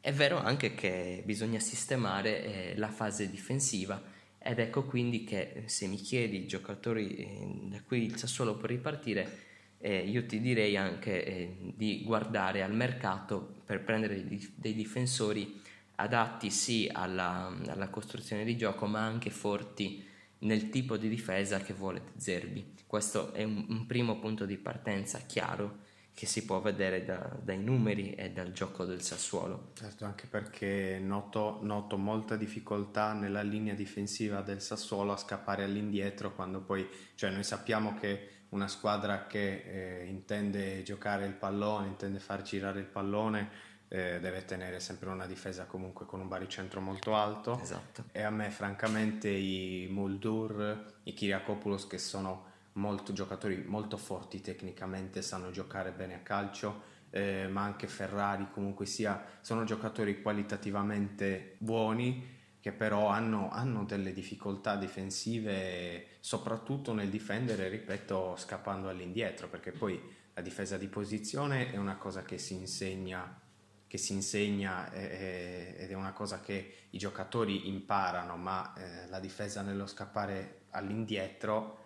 È 0.00 0.12
vero 0.12 0.38
anche 0.38 0.74
che 0.74 1.22
bisogna 1.24 1.60
sistemare 1.60 2.42
eh, 2.42 2.76
la 2.76 2.90
fase 2.90 3.30
difensiva 3.30 4.02
ed 4.38 4.58
ecco 4.58 4.84
quindi 4.84 5.22
che 5.22 5.62
se 5.66 5.86
mi 5.86 5.96
chiedi 5.96 6.46
giocatori 6.46 7.16
eh, 7.16 7.68
da 7.68 7.80
cui 7.82 8.02
il 8.02 8.16
Sassuolo 8.16 8.56
può 8.56 8.66
ripartire, 8.66 9.46
eh, 9.78 9.98
io 9.98 10.26
ti 10.26 10.40
direi 10.40 10.76
anche 10.76 11.24
eh, 11.24 11.56
di 11.76 12.02
guardare 12.02 12.64
al 12.64 12.74
mercato 12.74 13.62
per 13.64 13.84
prendere 13.84 14.24
dei 14.24 14.74
difensori 14.74 15.66
adatti 16.00 16.50
sì 16.50 16.88
alla, 16.92 17.52
alla, 17.66 17.88
costruzione 17.88 18.44
di 18.44 18.56
gioco 18.56 18.86
ma 18.86 19.00
anche 19.00 19.30
forti 19.30 20.04
nel 20.40 20.70
tipo 20.70 20.96
di 20.96 21.08
difesa 21.08 21.58
che 21.58 21.72
vuole 21.72 22.12
Zerbi. 22.16 22.74
Questo 22.86 23.32
è 23.32 23.42
un, 23.42 23.66
un 23.68 23.86
primo 23.86 24.18
punto 24.18 24.46
di 24.46 24.56
partenza 24.56 25.18
chiaro 25.20 25.86
che 26.14 26.26
si 26.26 26.44
può 26.44 26.60
vedere 26.60 27.04
da, 27.04 27.30
dai 27.40 27.62
numeri 27.62 28.12
e 28.14 28.30
dal 28.30 28.50
gioco 28.50 28.84
del 28.84 29.02
Sassuolo. 29.02 29.70
Certo, 29.74 30.04
anche 30.04 30.26
perché 30.26 30.98
noto, 31.00 31.60
noto, 31.62 31.96
molta 31.96 32.34
difficoltà 32.34 33.12
nella 33.12 33.42
linea 33.42 33.74
difensiva 33.74 34.40
del 34.40 34.60
Sassuolo 34.60 35.12
a 35.12 35.16
scappare 35.16 35.62
all'indietro 35.62 36.34
quando 36.34 36.60
poi, 36.60 36.88
cioè 37.14 37.30
noi 37.30 37.44
sappiamo 37.44 37.94
che 37.94 38.30
una 38.50 38.66
squadra 38.66 39.26
che 39.26 39.62
eh, 40.02 40.06
intende 40.06 40.82
giocare 40.82 41.26
il 41.26 41.34
pallone, 41.34 41.86
intende 41.86 42.18
far 42.18 42.42
girare 42.42 42.80
il 42.80 42.86
pallone, 42.86 43.48
eh, 43.88 44.20
deve 44.20 44.44
tenere 44.44 44.80
sempre 44.80 45.08
una 45.08 45.26
difesa 45.26 45.64
comunque 45.64 46.06
con 46.06 46.20
un 46.20 46.28
baricentro 46.28 46.80
molto 46.80 47.14
alto. 47.14 47.58
Esatto. 47.60 48.04
E 48.12 48.22
a 48.22 48.30
me 48.30 48.50
francamente 48.50 49.28
i 49.28 49.88
Muldur, 49.90 51.00
i 51.04 51.14
Kyriakopoulos 51.14 51.86
che 51.86 51.98
sono 51.98 52.46
molto 52.72 53.12
giocatori 53.12 53.64
molto 53.66 53.96
forti 53.96 54.40
tecnicamente, 54.40 55.22
sanno 55.22 55.50
giocare 55.50 55.90
bene 55.90 56.14
a 56.14 56.18
calcio, 56.20 56.96
eh, 57.10 57.48
ma 57.48 57.62
anche 57.62 57.86
Ferrari 57.86 58.48
comunque 58.52 58.86
sia, 58.86 59.24
sono 59.40 59.64
giocatori 59.64 60.22
qualitativamente 60.22 61.56
buoni 61.58 62.36
che 62.60 62.72
però 62.72 63.08
hanno, 63.08 63.48
hanno, 63.50 63.84
delle 63.84 64.12
difficoltà 64.12 64.76
difensive, 64.76 66.06
soprattutto 66.20 66.92
nel 66.92 67.08
difendere, 67.08 67.68
ripeto, 67.68 68.34
scappando 68.36 68.88
all'indietro, 68.88 69.48
perché 69.48 69.70
poi 69.70 70.00
la 70.34 70.42
difesa 70.42 70.76
di 70.76 70.88
posizione 70.88 71.72
è 71.72 71.76
una 71.76 71.96
cosa 71.96 72.22
che 72.22 72.36
si 72.36 72.54
insegna, 72.54 73.40
che 73.88 73.98
si 73.98 74.12
insegna 74.12 74.92
eh, 74.92 75.74
ed 75.76 75.90
è 75.90 75.94
una 75.94 76.12
cosa 76.12 76.40
che 76.40 76.74
i 76.90 76.98
giocatori 76.98 77.68
imparano, 77.68 78.36
ma 78.36 78.72
eh, 78.74 79.08
la 79.08 79.18
difesa 79.18 79.62
nello 79.62 79.86
scappare 79.86 80.66
all'indietro 80.70 81.78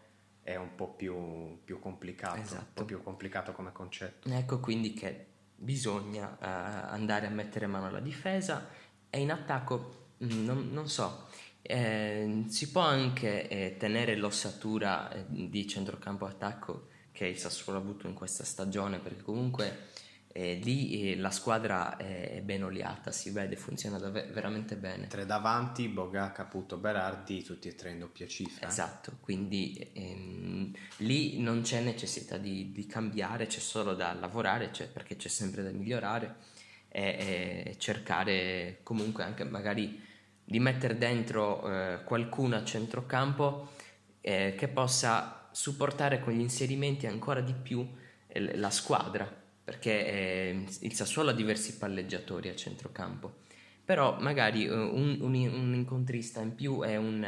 è 0.43 0.57
un 0.57 0.75
po' 0.75 0.89
più, 0.89 1.63
più 1.65 1.79
complicato, 1.79 2.41
esatto. 2.41 2.61
un 2.61 2.73
po' 2.75 2.85
più 2.85 3.03
complicato 3.03 3.53
come 3.53 3.73
concetto. 3.73 4.29
Ecco 4.29 4.61
quindi 4.61 4.93
che 4.93 5.27
bisogna 5.55 6.29
uh, 6.29 6.93
andare 6.93 7.27
a 7.27 7.31
mettere 7.31 7.67
mano 7.67 7.87
alla 7.87 8.01
difesa 8.01 8.69
e 9.09 9.21
in 9.21 9.31
attacco 9.31 10.03
Mm, 10.25 10.45
non, 10.45 10.69
non 10.71 10.89
so, 10.89 11.27
eh, 11.63 12.45
si 12.47 12.71
può 12.71 12.83
anche 12.83 13.49
eh, 13.49 13.77
tenere 13.77 14.15
l'ossatura 14.17 15.11
eh, 15.11 15.25
di 15.29 15.67
centrocampo 15.67 16.27
attacco 16.27 16.89
che 17.11 17.27
il 17.27 17.37
Sassuolo 17.37 17.79
ha 17.79 17.83
avuto 17.83 18.07
in 18.07 18.15
questa 18.15 18.45
stagione 18.45 18.99
perché 18.99 19.23
comunque 19.23 19.89
eh, 20.33 20.55
lì 20.63 21.13
eh, 21.13 21.17
la 21.17 21.31
squadra 21.31 21.97
è 21.97 22.41
ben 22.43 22.65
oliata, 22.65 23.13
si 23.13 23.31
vede, 23.31 23.57
funziona 23.57 23.99
dav- 23.99 24.31
veramente 24.33 24.77
bene. 24.77 25.07
Tre 25.07 25.27
davanti, 25.27 25.89
Boga, 25.89 26.33
Caputo, 26.33 26.79
Berardi, 26.79 27.43
tutti 27.43 27.69
e 27.69 27.75
tre 27.75 27.91
in 27.91 27.99
doppia 27.99 28.27
cifra. 28.27 28.67
Esatto, 28.67 29.19
quindi 29.21 29.91
ehm, 29.93 30.73
lì 30.99 31.39
non 31.39 31.61
c'è 31.61 31.81
necessità 31.81 32.39
di, 32.39 32.73
di, 32.73 32.87
cambiare, 32.87 33.47
c'è 33.47 33.61
solo 33.61 33.95
da 33.95 34.15
lavorare, 34.15 34.71
c'è, 34.71 34.89
perché 34.89 35.17
c'è 35.17 35.29
sempre 35.29 35.63
da 35.63 35.71
migliorare 35.71 36.37
e, 36.89 37.65
e 37.67 37.77
cercare 37.79 38.81
comunque 38.83 39.25
anche 39.25 39.45
magari 39.45 40.01
di 40.45 40.59
mettere 40.61 40.97
dentro 40.97 41.71
eh, 41.71 42.05
qualcuno 42.05 42.57
a 42.57 42.65
centrocampo 42.65 43.71
eh, 44.23 44.55
che 44.57 44.69
possa 44.69 45.49
supportare 45.53 46.21
con 46.21 46.33
gli 46.33 46.41
inserimenti 46.41 47.07
ancora 47.07 47.41
di 47.41 47.53
più 47.53 47.87
eh, 48.27 48.57
la 48.57 48.71
squadra, 48.71 49.42
perché 49.73 50.07
eh, 50.07 50.67
il 50.81 50.93
Sassuolo 50.93 51.31
ha 51.31 51.33
diversi 51.33 51.79
palleggiatori 51.79 52.51
a 52.51 52.55
centrocampo, 52.55 53.37
però 53.83 54.21
magari 54.21 54.67
eh, 54.67 54.71
un, 54.71 55.17
un, 55.21 55.35
un 55.35 55.75
incontrista 55.75 56.43
in 56.43 56.55
più 56.55 56.83
è 56.83 56.97
un, 56.97 57.27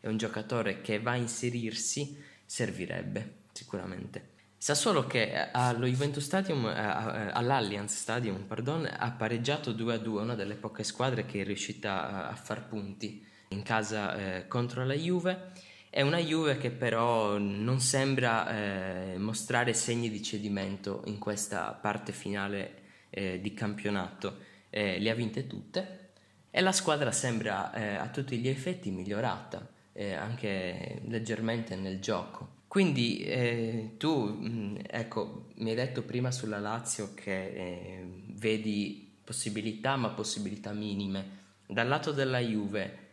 è 0.00 0.06
un 0.06 0.16
giocatore 0.18 0.82
che 0.82 1.00
va 1.00 1.12
a 1.12 1.16
inserirsi, 1.16 2.22
servirebbe 2.44 3.36
sicuramente. 3.52 4.28
Sassuolo 4.58 5.06
che 5.06 5.32
eh, 5.32 5.48
allo 5.52 5.86
Juventus 5.86 6.22
Stadium, 6.22 6.66
eh, 6.66 6.70
eh, 6.70 7.30
all'Allianz 7.32 7.96
Stadium, 7.96 8.42
pardon, 8.42 8.86
ha 8.86 9.10
pareggiato 9.12 9.72
2-2, 9.72 10.06
una 10.20 10.34
delle 10.34 10.56
poche 10.56 10.84
squadre 10.84 11.24
che 11.24 11.40
è 11.40 11.44
riuscita 11.44 12.28
a 12.28 12.34
far 12.34 12.68
punti 12.68 13.26
in 13.48 13.62
casa 13.62 14.16
eh, 14.16 14.48
contro 14.48 14.84
la 14.84 14.92
Juve. 14.92 15.52
È 15.90 16.02
una 16.02 16.18
Juve 16.18 16.56
che 16.56 16.70
però 16.70 17.36
non 17.36 17.80
sembra 17.80 19.12
eh, 19.12 19.18
mostrare 19.18 19.74
segni 19.74 20.08
di 20.08 20.22
cedimento 20.22 21.02
in 21.06 21.18
questa 21.18 21.72
parte 21.72 22.12
finale 22.12 22.74
eh, 23.10 23.40
di 23.40 23.52
campionato. 23.52 24.48
le 24.70 25.10
ha 25.10 25.14
vinte 25.14 25.48
tutte 25.48 26.12
e 26.50 26.60
la 26.60 26.70
squadra 26.70 27.10
sembra 27.10 27.72
a 27.72 28.08
tutti 28.08 28.38
gli 28.38 28.48
effetti 28.48 28.90
migliorata, 28.92 29.68
anche 30.16 31.02
leggermente 31.06 31.74
nel 31.74 31.98
gioco. 31.98 32.58
Quindi 32.70 33.18
eh, 33.24 33.94
tu, 33.96 34.28
mm, 34.28 34.76
ecco, 34.86 35.46
mi 35.56 35.70
hai 35.70 35.74
detto 35.74 36.04
prima 36.04 36.30
sulla 36.30 36.60
Lazio 36.60 37.14
che 37.14 37.48
eh, 37.48 38.06
vedi 38.34 39.18
possibilità, 39.24 39.96
ma 39.96 40.10
possibilità 40.10 40.72
minime. 40.72 41.38
Dal 41.66 41.88
lato 41.88 42.12
della 42.12 42.38
Juve, 42.38 42.84
eh, 42.84 43.09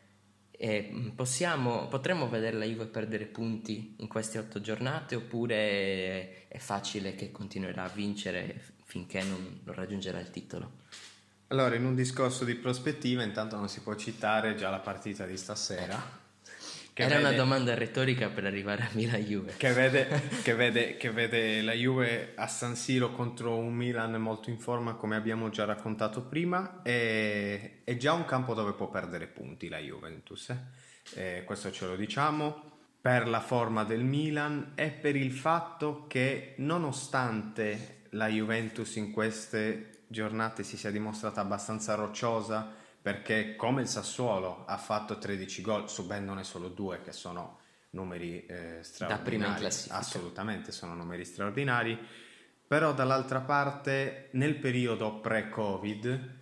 possiamo, 1.15 1.87
potremmo 1.87 2.27
vedere 2.27 2.57
la 2.57 2.65
Juve 2.65 2.85
perdere 2.85 3.25
punti 3.25 3.95
in 3.97 4.07
queste 4.07 4.39
otto 4.39 4.59
giornate 4.59 5.15
oppure 5.15 6.47
è 6.47 6.57
facile 6.57 7.15
che 7.15 7.31
continuerà 7.31 7.83
a 7.83 7.89
vincere 7.89 8.59
finché 8.83 9.21
non, 9.23 9.59
non 9.63 9.75
raggiungerà 9.75 10.19
il 10.19 10.31
titolo? 10.31 10.85
Allora, 11.47 11.75
in 11.75 11.85
un 11.85 11.95
discorso 11.95 12.43
di 12.43 12.55
prospettiva, 12.55 13.23
intanto 13.23 13.55
non 13.55 13.69
si 13.69 13.81
può 13.81 13.95
citare 13.95 14.55
già 14.55 14.69
la 14.69 14.79
partita 14.79 15.25
di 15.25 15.37
stasera 15.37 16.25
era 17.03 17.15
vede, 17.15 17.27
una 17.27 17.38
domanda 17.38 17.73
retorica 17.73 18.29
per 18.29 18.45
arrivare 18.45 18.83
a 18.83 18.89
Milan 18.93 19.21
Juve. 19.21 19.53
Che 19.57 19.71
vede, 19.73 20.07
che, 20.43 20.55
vede, 20.55 20.97
che 20.97 21.12
vede, 21.12 21.62
la 21.62 21.73
Juve 21.73 22.33
a 22.36 22.47
San 22.47 22.75
Siro 22.75 23.12
contro 23.12 23.57
un 23.57 23.73
Milan 23.73 24.13
molto 24.15 24.49
in 24.49 24.60
forma, 24.60 24.93
come 24.95 25.15
abbiamo 25.15 25.49
già 25.49 25.65
raccontato 25.65 26.21
prima. 26.21 26.81
E, 26.83 27.81
è 27.83 27.95
già 27.97 28.13
un 28.13 28.25
campo 28.25 28.53
dove 28.53 28.73
può 28.73 28.89
perdere 28.89 29.27
punti 29.27 29.69
la 29.69 29.79
Juventus. 29.79 30.55
Eh? 31.15 31.43
questo 31.45 31.71
ce 31.71 31.86
lo 31.86 31.95
diciamo 31.95 32.75
per 32.99 33.29
la 33.29 33.39
forma 33.39 33.86
del 33.86 34.03
Milan 34.03 34.73
e 34.75 34.89
per 34.89 35.15
il 35.15 35.31
fatto 35.31 36.05
che, 36.07 36.55
nonostante 36.57 38.01
la 38.12 38.27
Juventus 38.27 38.95
in 38.97 39.12
queste 39.12 40.01
giornate 40.07 40.63
si 40.63 40.75
sia 40.75 40.91
dimostrata 40.91 41.39
abbastanza 41.41 41.95
rocciosa 41.95 42.73
perché 43.01 43.55
come 43.55 43.81
il 43.81 43.88
Sassuolo 43.88 44.65
ha 44.65 44.77
fatto 44.77 45.17
13 45.17 45.62
gol 45.62 45.89
subendone 45.89 46.43
solo 46.43 46.69
due 46.69 47.01
che 47.01 47.12
sono 47.12 47.60
numeri 47.91 48.45
eh, 48.45 48.79
straordinari. 48.81 49.65
assolutamente 49.65 50.71
sono 50.71 50.93
numeri 50.93 51.25
straordinari. 51.25 51.97
Però 52.67 52.93
dall'altra 52.93 53.39
parte 53.39 54.29
nel 54.33 54.55
periodo 54.55 55.19
pre-covid 55.19 56.36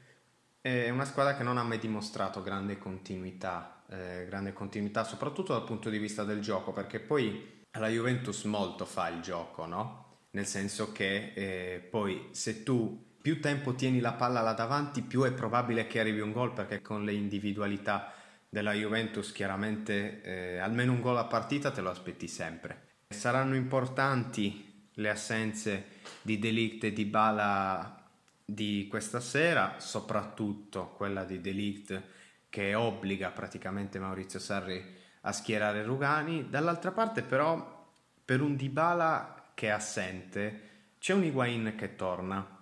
è 0.59 0.89
una 0.89 1.05
squadra 1.05 1.35
che 1.35 1.43
non 1.43 1.57
ha 1.57 1.63
mai 1.63 1.77
dimostrato 1.77 2.41
grande 2.41 2.79
continuità 2.79 3.75
eh, 3.89 4.25
grande 4.27 4.53
continuità 4.53 5.03
soprattutto 5.03 5.53
dal 5.53 5.63
punto 5.63 5.89
di 5.89 5.97
vista 5.97 6.23
del 6.23 6.41
gioco 6.41 6.71
perché 6.71 6.99
poi 6.99 7.63
la 7.71 7.87
Juventus 7.87 8.43
molto 8.45 8.85
fa 8.85 9.09
il 9.09 9.21
gioco 9.21 9.65
no? 9.65 10.03
nel 10.31 10.45
senso 10.45 10.91
che 10.91 11.33
eh, 11.35 11.87
poi 11.87 12.29
se 12.31 12.63
tu 12.63 13.13
più 13.25 13.41
tempo 13.41 13.73
tieni 13.73 14.01
la 14.01 14.13
palla 14.13 14.41
là 14.41 14.53
davanti, 14.53 15.01
più 15.01 15.23
è 15.23 15.31
probabile 15.33 15.87
che 15.87 15.99
arrivi 15.99 16.19
un 16.19 16.31
gol 16.31 16.53
perché 16.53 16.83
con 16.83 17.03
le 17.03 17.13
individualità 17.13 18.13
della 18.47 18.73
Juventus 18.73 19.31
chiaramente 19.31 20.21
eh, 20.21 20.57
almeno 20.59 20.91
un 20.91 21.01
gol 21.01 21.17
a 21.17 21.23
partita 21.23 21.71
te 21.71 21.81
lo 21.81 21.89
aspetti 21.89 22.27
sempre. 22.27 22.99
Saranno 23.09 23.55
importanti 23.55 24.89
le 24.93 25.09
assenze 25.09 25.85
di 26.21 26.37
Delict 26.37 26.83
e 26.83 26.93
di 26.93 27.05
Bala 27.05 28.07
di 28.45 28.85
questa 28.87 29.19
sera, 29.19 29.77
soprattutto 29.79 30.89
quella 30.95 31.23
di 31.23 31.41
Delict 31.41 31.99
che 32.47 32.75
obbliga 32.75 33.31
praticamente 33.31 33.97
Maurizio 33.97 34.37
Sarri 34.37 34.85
a 35.21 35.31
schierare 35.31 35.81
Rugani. 35.81 36.47
Dall'altra 36.47 36.91
parte 36.91 37.23
però 37.23 37.89
per 38.23 38.41
un 38.41 38.55
Dybala 38.55 39.49
che 39.55 39.65
è 39.65 39.71
assente 39.71 40.61
c'è 40.99 41.13
un 41.13 41.23
Higuain 41.23 41.73
che 41.75 41.95
torna 41.95 42.54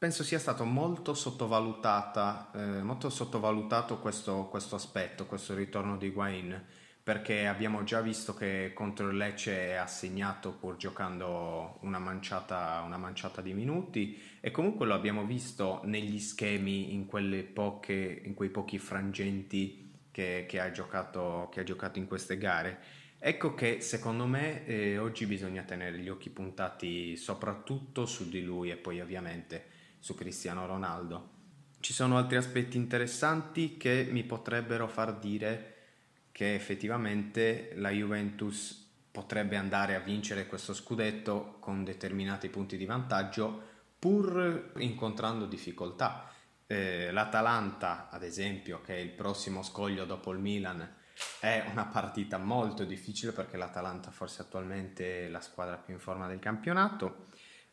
penso 0.00 0.24
sia 0.24 0.38
stato 0.38 0.64
molto, 0.64 1.12
eh, 1.12 2.82
molto 2.82 3.10
sottovalutato 3.10 3.98
questo, 3.98 4.46
questo, 4.46 4.74
aspetto, 4.74 5.26
questo 5.26 5.54
ritorno 5.54 5.98
di 5.98 6.06
Higuain, 6.06 6.64
perché 7.02 7.46
abbiamo 7.46 7.84
già 7.84 8.00
visto 8.00 8.32
che 8.32 8.72
contro 8.74 9.10
il 9.10 9.18
Lecce 9.18 9.76
ha 9.76 9.86
segnato 9.86 10.52
pur 10.52 10.76
giocando 10.76 11.76
una 11.82 11.98
manciata, 11.98 12.82
una 12.82 12.96
manciata 12.96 13.42
di 13.42 13.52
minuti 13.52 14.18
e 14.40 14.50
comunque 14.50 14.86
lo 14.86 14.94
abbiamo 14.94 15.26
visto 15.26 15.82
negli 15.84 16.18
schemi, 16.18 16.94
in, 16.94 17.06
poche, 17.52 18.22
in 18.24 18.32
quei 18.32 18.48
pochi 18.48 18.78
frangenti 18.78 20.06
che, 20.10 20.46
che, 20.48 20.60
ha 20.60 20.70
giocato, 20.70 21.50
che 21.52 21.60
ha 21.60 21.64
giocato 21.64 21.98
in 21.98 22.06
queste 22.06 22.38
gare. 22.38 22.78
Ecco 23.18 23.52
che 23.52 23.82
secondo 23.82 24.24
me 24.24 24.64
eh, 24.64 24.96
oggi 24.96 25.26
bisogna 25.26 25.62
tenere 25.62 25.98
gli 25.98 26.08
occhi 26.08 26.30
puntati 26.30 27.18
soprattutto 27.18 28.06
su 28.06 28.30
di 28.30 28.42
lui 28.42 28.70
e 28.70 28.76
poi 28.76 29.02
ovviamente 29.02 29.69
su 30.00 30.16
Cristiano 30.16 30.66
Ronaldo. 30.66 31.38
Ci 31.78 31.92
sono 31.92 32.18
altri 32.18 32.36
aspetti 32.36 32.76
interessanti 32.76 33.76
che 33.76 34.08
mi 34.10 34.24
potrebbero 34.24 34.88
far 34.88 35.18
dire 35.18 35.76
che 36.32 36.54
effettivamente 36.54 37.72
la 37.76 37.90
Juventus 37.90 38.88
potrebbe 39.10 39.56
andare 39.56 39.94
a 39.94 40.00
vincere 40.00 40.46
questo 40.46 40.74
scudetto 40.74 41.56
con 41.60 41.84
determinati 41.84 42.48
punti 42.48 42.76
di 42.76 42.84
vantaggio 42.84 43.68
pur 43.98 44.72
incontrando 44.78 45.46
difficoltà. 45.46 46.28
Eh, 46.66 47.10
L'Atalanta, 47.10 48.08
ad 48.10 48.22
esempio, 48.22 48.80
che 48.80 48.96
è 48.96 48.98
il 48.98 49.10
prossimo 49.10 49.62
scoglio 49.62 50.04
dopo 50.04 50.32
il 50.32 50.38
Milan, 50.38 50.96
è 51.38 51.66
una 51.70 51.86
partita 51.86 52.38
molto 52.38 52.84
difficile 52.84 53.32
perché 53.32 53.56
l'Atalanta 53.56 54.10
forse 54.10 54.42
attualmente 54.42 55.26
è 55.26 55.28
la 55.28 55.40
squadra 55.40 55.76
più 55.76 55.94
in 55.94 56.00
forma 56.00 56.26
del 56.26 56.38
campionato, 56.38 57.26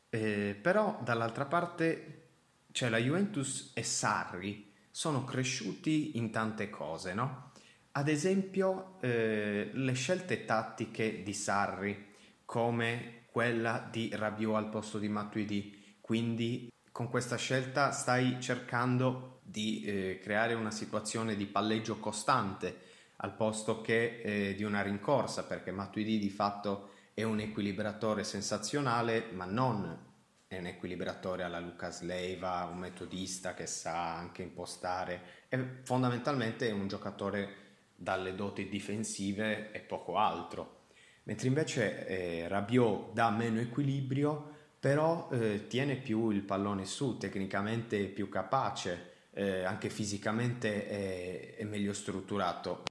eh, 0.09 0.57
però 0.61 0.99
dall'altra 1.03 1.45
parte 1.45 2.27
cioè 2.71 2.89
la 2.89 2.99
Juventus 2.99 3.71
e 3.73 3.81
Sarri 3.81 4.71
sono 4.91 5.23
cresciuti 5.23 6.17
in 6.17 6.31
tante 6.31 6.69
cose, 6.69 7.13
no? 7.13 7.51
Ad 7.93 8.07
esempio 8.07 8.99
eh, 9.01 9.71
le 9.73 9.93
scelte 9.93 10.45
tattiche 10.45 11.23
di 11.23 11.33
Sarri 11.33 12.13
come 12.45 13.25
quella 13.31 13.87
di 13.91 14.11
Rabiot 14.13 14.55
al 14.55 14.69
posto 14.69 14.99
di 14.99 15.09
Matuidi, 15.09 15.97
quindi 15.99 16.71
con 16.91 17.09
questa 17.09 17.35
scelta 17.35 17.91
stai 17.91 18.39
cercando 18.39 19.39
di 19.43 19.83
eh, 19.83 20.19
creare 20.21 20.53
una 20.53 20.71
situazione 20.71 21.35
di 21.35 21.45
palleggio 21.45 21.97
costante 21.97 22.85
al 23.17 23.35
posto 23.35 23.81
che 23.81 24.21
eh, 24.21 24.55
di 24.55 24.63
una 24.63 24.81
rincorsa, 24.81 25.45
perché 25.45 25.71
Matuidi 25.71 26.19
di 26.19 26.29
fatto 26.29 26.91
è 27.17 27.23
un 27.23 27.39
equilibratore 27.39 28.23
sensazionale, 28.23 29.29
ma 29.31 29.45
non 29.45 30.05
è 30.45 30.59
un 30.59 30.67
equilibratore 30.67 31.41
alla 31.41 31.59
Lucas 31.59 32.03
Leiva, 32.03 32.69
un 32.71 32.77
metodista 32.77 33.55
che 33.55 33.65
sa 33.65 34.13
anche 34.15 34.43
impostare, 34.43 35.21
e 35.49 35.79
fondamentalmente 35.81 36.67
è 36.69 36.71
un 36.71 36.87
giocatore 36.87 37.55
dalle 37.95 38.35
doti 38.35 38.69
difensive 38.69 39.71
e 39.71 39.79
poco 39.79 40.17
altro. 40.17 40.81
Mentre 41.23 41.47
invece 41.47 42.05
eh, 42.05 42.47
Rabiot 42.47 43.13
dà 43.13 43.31
meno 43.31 43.59
equilibrio, 43.61 44.53
però 44.79 45.27
eh, 45.31 45.65
tiene 45.65 45.95
più 45.95 46.29
il 46.29 46.43
pallone 46.43 46.85
su, 46.85 47.17
tecnicamente 47.17 47.99
è 47.99 48.07
più 48.09 48.29
capace, 48.29 49.13
eh, 49.31 49.63
anche 49.63 49.89
fisicamente 49.89 50.87
è, 50.87 51.55
è 51.55 51.63
meglio 51.63 51.93
strutturato 51.93 52.83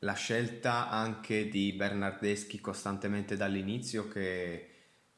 la 0.00 0.14
scelta 0.14 0.88
anche 0.90 1.48
di 1.48 1.72
Bernardeschi 1.72 2.60
costantemente 2.60 3.36
dall'inizio 3.36 4.08
che 4.08 4.70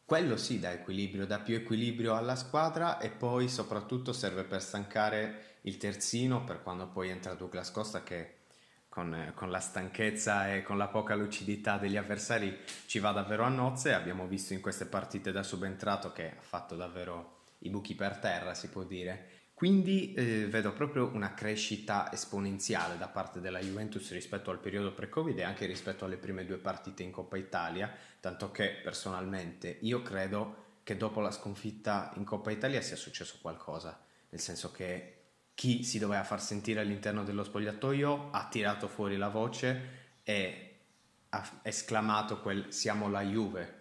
quello 0.04 0.36
sì 0.36 0.58
dà 0.58 0.72
equilibrio, 0.72 1.26
dà 1.26 1.40
più 1.40 1.54
equilibrio 1.54 2.16
alla 2.16 2.36
squadra 2.36 2.98
e 2.98 3.10
poi 3.10 3.48
soprattutto 3.48 4.12
serve 4.12 4.44
per 4.44 4.62
stancare 4.62 5.56
il 5.62 5.76
terzino 5.76 6.44
per 6.44 6.62
quando 6.62 6.88
poi 6.88 7.10
entra 7.10 7.34
Douglas 7.34 7.70
Costa 7.70 8.02
che 8.02 8.36
con, 8.88 9.32
con, 9.34 9.50
la 9.50 9.60
stanchezza 9.60 10.54
e 10.54 10.62
con 10.62 10.78
la 10.78 10.88
poca 10.88 11.14
lucidità 11.14 11.76
degli 11.76 11.96
avversari 11.96 12.56
ci 12.86 12.98
va 12.98 13.12
davvero 13.12 13.44
a 13.44 13.48
nozze. 13.48 13.92
Abbiamo 13.92 14.26
visto 14.26 14.54
in 14.54 14.60
queste 14.60 14.86
partite 14.86 15.30
da 15.30 15.42
subentrato 15.42 16.12
che 16.12 16.30
ha 16.30 16.40
fatto 16.40 16.74
davvero 16.74 17.42
i 17.58 17.70
buchi 17.70 17.94
per 17.94 18.16
terra, 18.16 18.54
si 18.54 18.68
può 18.68 18.84
dire. 18.84 19.37
Quindi 19.58 20.14
eh, 20.14 20.46
vedo 20.46 20.72
proprio 20.72 21.10
una 21.12 21.34
crescita 21.34 22.12
esponenziale 22.12 22.96
da 22.96 23.08
parte 23.08 23.40
della 23.40 23.58
Juventus 23.58 24.12
rispetto 24.12 24.52
al 24.52 24.60
periodo 24.60 24.92
pre-Covid 24.92 25.36
e 25.36 25.42
anche 25.42 25.66
rispetto 25.66 26.04
alle 26.04 26.16
prime 26.16 26.44
due 26.44 26.58
partite 26.58 27.02
in 27.02 27.10
Coppa 27.10 27.36
Italia, 27.36 27.92
tanto 28.20 28.52
che 28.52 28.78
personalmente 28.80 29.78
io 29.80 30.00
credo 30.02 30.76
che 30.84 30.96
dopo 30.96 31.18
la 31.18 31.32
sconfitta 31.32 32.12
in 32.14 32.22
Coppa 32.22 32.52
Italia 32.52 32.80
sia 32.80 32.94
successo 32.94 33.38
qualcosa, 33.42 34.00
nel 34.28 34.40
senso 34.40 34.70
che 34.70 35.22
chi 35.54 35.82
si 35.82 35.98
doveva 35.98 36.22
far 36.22 36.40
sentire 36.40 36.78
all'interno 36.78 37.24
dello 37.24 37.42
spogliatoio 37.42 38.30
ha 38.30 38.46
tirato 38.48 38.86
fuori 38.86 39.16
la 39.16 39.28
voce 39.28 40.20
e 40.22 40.76
ha 41.30 41.44
esclamato 41.62 42.40
quel 42.40 42.72
siamo 42.72 43.10
la 43.10 43.22
Juve, 43.22 43.77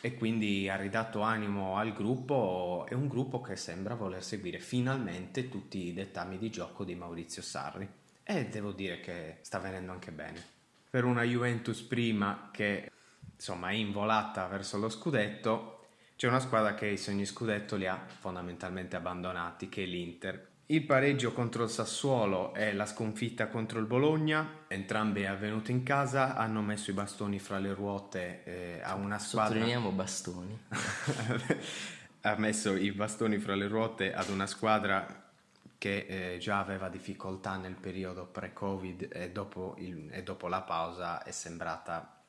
e 0.00 0.14
quindi 0.14 0.68
ha 0.68 0.76
ridato 0.76 1.20
animo 1.20 1.76
al 1.76 1.92
gruppo 1.92 2.84
è 2.88 2.94
un 2.94 3.08
gruppo 3.08 3.40
che 3.40 3.56
sembra 3.56 3.94
voler 3.94 4.22
seguire 4.22 4.58
finalmente 4.58 5.48
tutti 5.48 5.86
i 5.86 5.92
dettami 5.92 6.38
di 6.38 6.50
gioco 6.50 6.84
di 6.84 6.94
Maurizio 6.94 7.42
Sarri. 7.42 7.88
E 8.22 8.46
devo 8.46 8.72
dire 8.72 9.00
che 9.00 9.38
sta 9.40 9.58
venendo 9.58 9.92
anche 9.92 10.12
bene. 10.12 10.42
Per 10.88 11.04
una 11.04 11.22
Juventus 11.22 11.80
prima 11.82 12.50
che 12.52 12.90
insomma 13.34 13.70
è 13.70 13.74
involata 13.74 14.46
verso 14.46 14.78
lo 14.78 14.88
scudetto 14.88 15.76
c'è 16.20 16.28
una 16.28 16.40
squadra 16.40 16.74
che 16.74 16.86
i 16.86 16.98
sogni 16.98 17.24
scudetto 17.24 17.76
li 17.76 17.86
ha 17.86 18.04
fondamentalmente 18.06 18.94
abbandonati 18.94 19.70
che 19.70 19.84
è 19.84 19.86
l'Inter 19.86 20.49
il 20.70 20.84
pareggio 20.84 21.32
contro 21.32 21.64
il 21.64 21.68
Sassuolo 21.68 22.54
e 22.54 22.72
la 22.72 22.86
sconfitta 22.86 23.48
contro 23.48 23.80
il 23.80 23.86
Bologna, 23.86 24.64
entrambe 24.68 25.26
avvenute 25.26 25.72
in 25.72 25.82
casa, 25.82 26.36
hanno 26.36 26.62
messo 26.62 26.90
i 26.90 26.94
bastoni 26.94 27.40
fra 27.40 27.58
le 27.58 27.74
ruote 27.74 28.42
eh, 28.44 28.80
a 28.82 28.94
una 28.94 29.18
squadra. 29.18 29.54
Sottolineiamo 29.54 29.90
bastoni. 29.90 30.58
ha 32.22 32.36
messo 32.36 32.76
i 32.76 32.92
bastoni 32.92 33.38
fra 33.38 33.56
le 33.56 33.66
ruote 33.66 34.14
ad 34.14 34.28
una 34.28 34.46
squadra 34.46 35.32
che 35.76 36.34
eh, 36.34 36.38
già 36.38 36.60
aveva 36.60 36.88
difficoltà 36.88 37.56
nel 37.56 37.74
periodo 37.74 38.26
pre-Covid 38.26 39.08
e 39.10 39.30
dopo, 39.30 39.74
il, 39.78 40.08
e 40.12 40.22
dopo 40.22 40.46
la 40.46 40.60
pausa 40.60 41.22
è 41.24 41.32
sembrata 41.32 42.22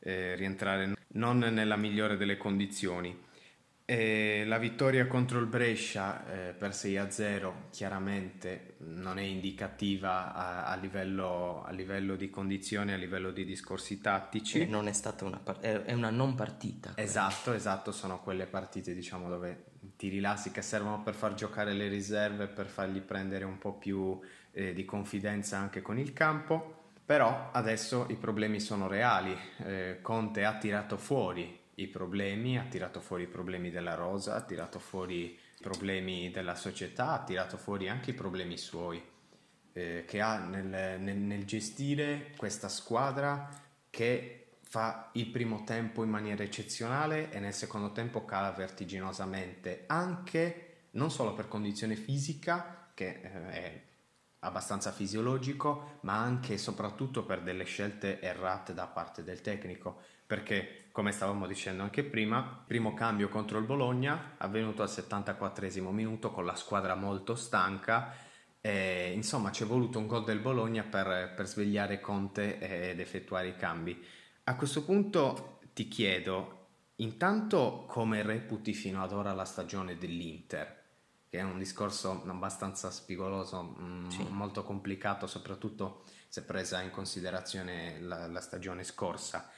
eh, 0.00 0.34
rientrare 0.34 0.92
non 1.12 1.38
nella 1.38 1.76
migliore 1.76 2.18
delle 2.18 2.36
condizioni. 2.36 3.30
E 3.92 4.44
la 4.46 4.56
vittoria 4.56 5.06
contro 5.06 5.38
il 5.38 5.44
Brescia 5.44 6.24
eh, 6.26 6.52
per 6.54 6.70
6-0 6.70 7.52
chiaramente 7.68 8.76
non 8.78 9.18
è 9.18 9.22
indicativa 9.22 10.32
a, 10.32 10.64
a, 10.64 10.76
livello, 10.76 11.62
a, 11.62 11.72
livello, 11.72 12.16
di 12.16 12.30
condizioni, 12.30 12.94
a 12.94 12.96
livello 12.96 13.30
di 13.32 13.44
discorsi 13.44 14.00
tattici. 14.00 14.64
Non 14.66 14.88
è 14.88 14.94
stata 14.94 15.26
una, 15.26 15.42
è 15.60 15.92
una 15.92 16.08
non 16.08 16.34
partita. 16.34 16.92
Esatto, 16.94 17.52
esatto, 17.52 17.92
sono 17.92 18.22
quelle 18.22 18.46
partite 18.46 18.94
diciamo 18.94 19.28
dove 19.28 19.64
ti 19.98 20.08
rilassi 20.08 20.50
che 20.52 20.62
servono 20.62 21.02
per 21.02 21.12
far 21.12 21.34
giocare 21.34 21.74
le 21.74 21.88
riserve, 21.88 22.46
per 22.46 22.68
fargli 22.68 23.02
prendere 23.02 23.44
un 23.44 23.58
po' 23.58 23.74
più 23.74 24.18
eh, 24.52 24.72
di 24.72 24.86
confidenza 24.86 25.58
anche 25.58 25.82
con 25.82 25.98
il 25.98 26.14
campo. 26.14 26.92
Però 27.04 27.50
adesso 27.52 28.06
i 28.08 28.16
problemi 28.16 28.58
sono 28.58 28.88
reali, 28.88 29.36
eh, 29.66 29.98
Conte 30.00 30.46
ha 30.46 30.56
tirato 30.56 30.96
fuori 30.96 31.60
i 31.76 31.86
problemi, 31.88 32.58
ha 32.58 32.64
tirato 32.64 33.00
fuori 33.00 33.24
i 33.24 33.28
problemi 33.28 33.70
della 33.70 33.94
Rosa, 33.94 34.34
ha 34.34 34.42
tirato 34.42 34.78
fuori 34.78 35.24
i 35.24 35.38
problemi 35.60 36.30
della 36.30 36.54
società, 36.54 37.12
ha 37.12 37.24
tirato 37.24 37.56
fuori 37.56 37.88
anche 37.88 38.10
i 38.10 38.14
problemi 38.14 38.58
suoi, 38.58 39.02
eh, 39.72 40.04
che 40.06 40.20
ha 40.20 40.38
nel, 40.38 41.00
nel, 41.00 41.16
nel 41.16 41.44
gestire 41.44 42.32
questa 42.36 42.68
squadra 42.68 43.48
che 43.88 44.38
fa 44.60 45.10
il 45.12 45.26
primo 45.28 45.64
tempo 45.64 46.02
in 46.02 46.10
maniera 46.10 46.42
eccezionale 46.42 47.30
e 47.30 47.38
nel 47.40 47.54
secondo 47.54 47.92
tempo 47.92 48.24
cala 48.24 48.52
vertiginosamente, 48.52 49.84
anche 49.86 50.68
non 50.92 51.10
solo 51.10 51.34
per 51.34 51.48
condizione 51.48 51.94
fisica, 51.94 52.88
che 52.94 53.20
eh, 53.22 53.50
è 53.50 53.82
abbastanza 54.44 54.90
fisiologico, 54.90 55.98
ma 56.00 56.18
anche 56.18 56.54
e 56.54 56.58
soprattutto 56.58 57.24
per 57.24 57.42
delle 57.42 57.64
scelte 57.64 58.20
errate 58.20 58.74
da 58.74 58.86
parte 58.86 59.22
del 59.22 59.40
tecnico, 59.40 60.00
perché 60.26 60.88
come 60.92 61.12
stavamo 61.12 61.46
dicendo 61.46 61.82
anche 61.82 62.04
prima, 62.04 62.64
primo 62.66 62.94
cambio 62.94 63.28
contro 63.28 63.58
il 63.58 63.64
Bologna, 63.64 64.34
avvenuto 64.38 64.82
al 64.82 64.90
74 64.90 65.68
minuto 65.90 66.30
con 66.30 66.44
la 66.44 66.54
squadra 66.54 66.94
molto 66.94 67.34
stanca. 67.34 68.14
E, 68.60 69.12
insomma, 69.12 69.50
ci 69.50 69.64
è 69.64 69.66
voluto 69.66 69.98
un 69.98 70.06
gol 70.06 70.24
del 70.24 70.38
Bologna 70.38 70.84
per, 70.84 71.32
per 71.34 71.46
svegliare 71.46 72.00
Conte 72.00 72.58
ed 72.90 73.00
effettuare 73.00 73.48
i 73.48 73.56
cambi. 73.56 74.00
A 74.44 74.56
questo 74.56 74.84
punto 74.84 75.60
ti 75.72 75.88
chiedo, 75.88 76.68
intanto 76.96 77.84
come 77.88 78.22
reputi 78.22 78.72
fino 78.74 79.02
ad 79.02 79.12
ora 79.12 79.32
la 79.32 79.44
stagione 79.44 79.96
dell'Inter? 79.96 80.81
Che 81.32 81.38
è 81.38 81.42
un 81.42 81.56
discorso 81.56 82.22
abbastanza 82.26 82.90
spigoloso, 82.90 83.62
mh, 83.62 83.82
mm, 83.82 84.08
sì. 84.08 84.26
molto 84.28 84.64
complicato, 84.64 85.26
soprattutto 85.26 86.02
se 86.28 86.42
presa 86.42 86.82
in 86.82 86.90
considerazione 86.90 87.98
la, 88.00 88.26
la 88.26 88.40
stagione 88.42 88.84
scorsa. 88.84 89.48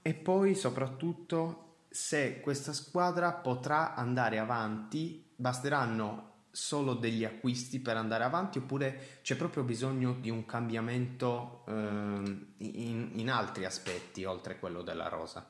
E 0.00 0.14
poi 0.14 0.54
soprattutto 0.54 1.82
se 1.90 2.40
questa 2.40 2.72
squadra 2.72 3.34
potrà 3.34 3.94
andare 3.94 4.38
avanti, 4.38 5.22
basteranno 5.36 6.44
solo 6.50 6.94
degli 6.94 7.26
acquisti 7.26 7.80
per 7.80 7.98
andare 7.98 8.24
avanti 8.24 8.56
oppure 8.56 9.18
c'è 9.20 9.36
proprio 9.36 9.62
bisogno 9.62 10.14
di 10.14 10.30
un 10.30 10.46
cambiamento 10.46 11.66
eh, 11.68 11.72
in, 11.72 13.10
in, 13.12 13.30
altri 13.30 13.66
aspetti 13.66 14.24
oltre 14.24 14.58
quello 14.58 14.80
della 14.80 15.08
rosa? 15.08 15.46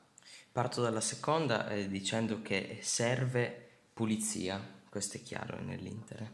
Parto 0.51 0.81
dalla 0.81 0.99
seconda 0.99 1.69
eh, 1.69 1.87
dicendo 1.87 2.41
che 2.41 2.79
serve 2.81 3.69
pulizia, 3.93 4.79
questo 4.91 5.15
è 5.15 5.21
chiaro 5.21 5.61
nell'Inter, 5.61 6.29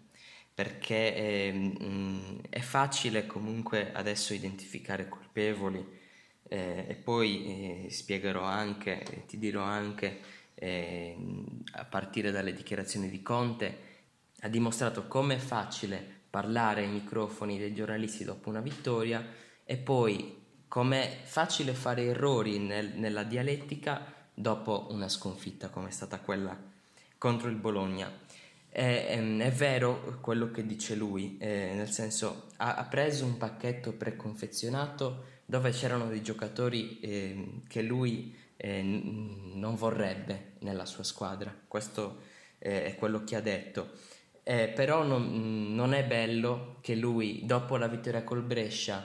perché 0.52 1.14
è, 1.14 1.52
mh, 1.52 1.78
mm, 1.80 2.38
è 2.50 2.60
facile 2.60 3.28
comunque 3.28 3.94
adesso 3.94 4.34
identificare 4.34 5.08
colpevoli 5.08 5.86
eh, 6.48 6.86
e 6.88 6.96
poi 6.96 7.86
eh, 7.86 7.92
spiegherò 7.92 8.42
anche, 8.42 9.26
ti 9.28 9.38
dirò 9.38 9.62
anche 9.62 10.22
eh, 10.56 11.16
a 11.74 11.86
partire 11.86 12.32
dalle 12.32 12.52
dichiarazioni 12.52 13.12
di 13.12 13.22
Conte, 13.22 13.78
ha 14.42 14.48
dimostrato 14.48 15.06
come 15.08 15.36
è 15.36 15.40
facile 15.40 16.04
parlare 16.28 16.82
ai 16.82 16.90
microfoni 16.90 17.60
dei 17.60 17.76
giornalisti 17.76 18.24
dopo 18.24 18.50
una 18.50 18.62
vittoria 18.62 19.24
e 19.64 19.78
poi 19.78 20.46
com'è 20.68 21.20
facile 21.26 21.74
fare 21.74 22.06
errori 22.06 22.58
nel, 22.58 22.94
nella 22.96 23.22
dialettica 23.22 24.04
dopo 24.34 24.88
una 24.90 25.10
sconfitta 25.10 25.70
come 25.70 25.90
è 25.90 25.92
stata 25.92 26.20
quella 26.20 26.58
contro 27.20 27.50
il 27.50 27.56
Bologna. 27.56 28.26
È, 28.78 29.08
è, 29.08 29.38
è 29.38 29.52
vero 29.54 30.20
quello 30.22 30.52
che 30.52 30.64
dice 30.64 30.94
lui, 30.94 31.38
eh, 31.40 31.72
nel 31.74 31.90
senso 31.90 32.50
ha, 32.58 32.76
ha, 32.76 32.84
preso 32.84 33.26
un 33.26 33.36
pacchetto 33.36 33.94
preconfezionato 33.94 35.24
dove 35.46 35.72
c'erano 35.72 36.06
dei 36.06 36.22
giocatori 36.22 37.00
eh, 37.00 37.62
che 37.68 37.82
lui 37.82 38.38
eh, 38.56 38.84
non 38.84 39.74
vorrebbe 39.74 40.52
nella 40.60 40.86
sua 40.86 41.04
squadra, 41.04 41.52
questo 41.68 42.22
è 42.60 42.96
quello 43.00 43.24
che 43.24 43.36
ha 43.36 43.42
detto. 43.42 43.94
Eh, 44.44 44.68
però 44.68 45.02
non, 45.02 45.74
non, 45.74 45.96
è 45.96 46.06
bello 46.06 46.78
che 46.82 46.94
lui 46.94 47.48
dopo 47.48 47.78
la 47.78 47.88
vittoria 47.88 48.24
col 48.24 48.44
Brescia 48.44 49.04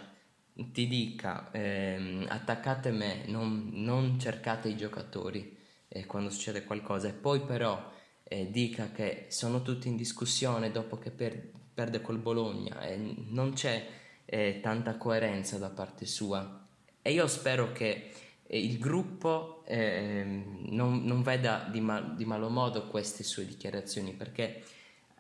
ti 0.53 0.87
dica 0.87 1.51
eh, 1.51 2.27
attaccate 2.29 2.91
me, 2.91 3.23
non, 3.29 3.71
non, 3.73 4.21
cercate 4.21 4.69
i 4.69 4.77
giocatori 4.77 5.57
eh, 5.89 6.05
quando 6.05 6.29
succede 6.29 6.65
qualcosa. 6.65 7.09
E 7.09 7.13
poi 7.13 7.41
però 7.41 7.92
eh, 8.33 8.51
dica 8.51 8.91
che 8.91 9.27
sono 9.29 9.61
tutti 9.61 9.89
in 9.89 9.97
discussione 9.97 10.71
dopo 10.71 10.99
che 10.99 11.11
per, 11.11 11.51
perde 11.75 12.01
col 12.01 12.17
Bologna 12.17 12.81
e 12.81 12.97
non 13.29 13.53
c'è 13.53 13.87
eh, 14.25 14.61
tanta 14.63 14.97
coerenza 14.97 15.59
da 15.59 15.69
parte 15.69 16.07
sua 16.07 16.67
e 17.03 17.13
io 17.13 17.27
spero 17.27 17.73
che 17.73 18.11
eh, 18.47 18.59
il 18.59 18.79
gruppo 18.79 19.65
non, 19.73 21.03
non, 21.05 21.23
veda 21.23 21.67
di, 21.71 21.81
mal, 21.81 22.15
di 22.15 22.27
malo 22.27 22.51
modo 22.51 22.89
queste 22.89 23.23
sue 23.23 23.47
dichiarazioni 23.47 24.13
perché 24.13 24.63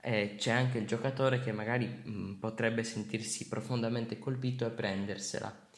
eh, 0.02 0.34
c'è 0.36 0.50
anche 0.50 0.78
il 0.78 0.86
giocatore 0.86 1.40
che 1.40 1.52
magari 1.52 1.86
mh, 1.86 2.10
mm, 2.10 2.32
potrebbe 2.34 2.82
sentirsi 2.82 3.48
profondamente 3.48 4.18
colpito 4.18 4.66
e 4.66 4.70
prendersela. 4.70 5.68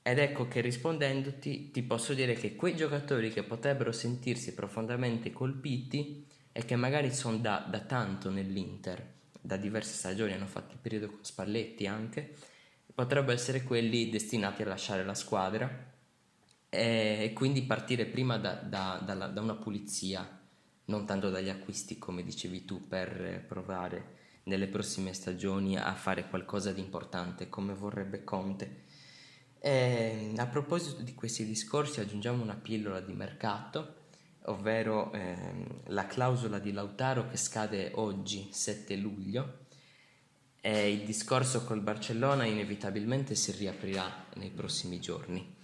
Ed 0.00 0.18
ecco 0.18 0.48
che 0.48 0.62
rispondendoti 0.62 1.70
ti 1.70 1.82
posso 1.82 2.14
dire 2.14 2.32
che 2.32 2.54
quei 2.56 2.74
giocatori 2.74 3.30
che 3.30 3.42
potrebbero 3.42 3.92
sentirsi 3.92 4.54
profondamente 4.54 5.32
colpiti 5.32 6.24
e 6.58 6.64
che 6.64 6.74
magari 6.74 7.14
sono 7.14 7.36
da, 7.36 7.64
da 7.70 7.78
tanto 7.78 8.30
nell'Inter, 8.30 9.14
da 9.40 9.56
diverse 9.56 9.94
stagioni, 9.94 10.32
hanno 10.32 10.48
fatto 10.48 10.72
il 10.72 10.80
periodo 10.80 11.06
con 11.06 11.22
Spalletti 11.22 11.86
anche, 11.86 12.34
potrebbero 12.92 13.30
essere 13.30 13.62
quelli 13.62 14.10
destinati 14.10 14.62
a 14.62 14.66
lasciare 14.66 15.04
la 15.04 15.14
squadra 15.14 15.70
e, 16.68 17.18
e 17.22 17.32
quindi 17.32 17.62
partire 17.62 18.06
prima 18.06 18.38
da, 18.38 18.54
da, 18.54 19.00
da, 19.00 19.14
da 19.28 19.40
una 19.40 19.54
pulizia 19.54 20.28
non 20.86 21.06
tanto 21.06 21.30
dagli 21.30 21.48
acquisti 21.48 21.96
come 21.96 22.24
dicevi 22.24 22.64
tu 22.64 22.88
per 22.88 23.44
provare 23.46 24.16
nelle 24.44 24.66
prossime 24.66 25.12
stagioni 25.12 25.78
a 25.78 25.94
fare 25.94 26.28
qualcosa 26.28 26.72
di 26.72 26.80
importante 26.80 27.48
come 27.48 27.72
vorrebbe 27.72 28.24
Conte. 28.24 28.82
E 29.60 30.32
a 30.36 30.46
proposito 30.48 31.02
di 31.02 31.14
questi 31.14 31.46
discorsi 31.46 32.00
aggiungiamo 32.00 32.42
una 32.42 32.56
pillola 32.56 32.98
di 32.98 33.12
mercato, 33.12 33.97
ovvero 34.48 35.12
ehm, 35.12 35.80
la 35.86 36.06
clausola 36.06 36.58
di 36.58 36.72
Lautaro 36.72 37.28
che 37.28 37.36
scade 37.36 37.92
oggi 37.94 38.48
7 38.50 38.96
luglio 38.96 39.66
e 40.60 40.92
il 40.92 41.04
discorso 41.04 41.64
col 41.64 41.80
Barcellona 41.80 42.44
inevitabilmente 42.44 43.34
si 43.34 43.52
riaprirà 43.52 44.26
nei 44.34 44.50
prossimi 44.50 45.00
giorni. 45.00 45.56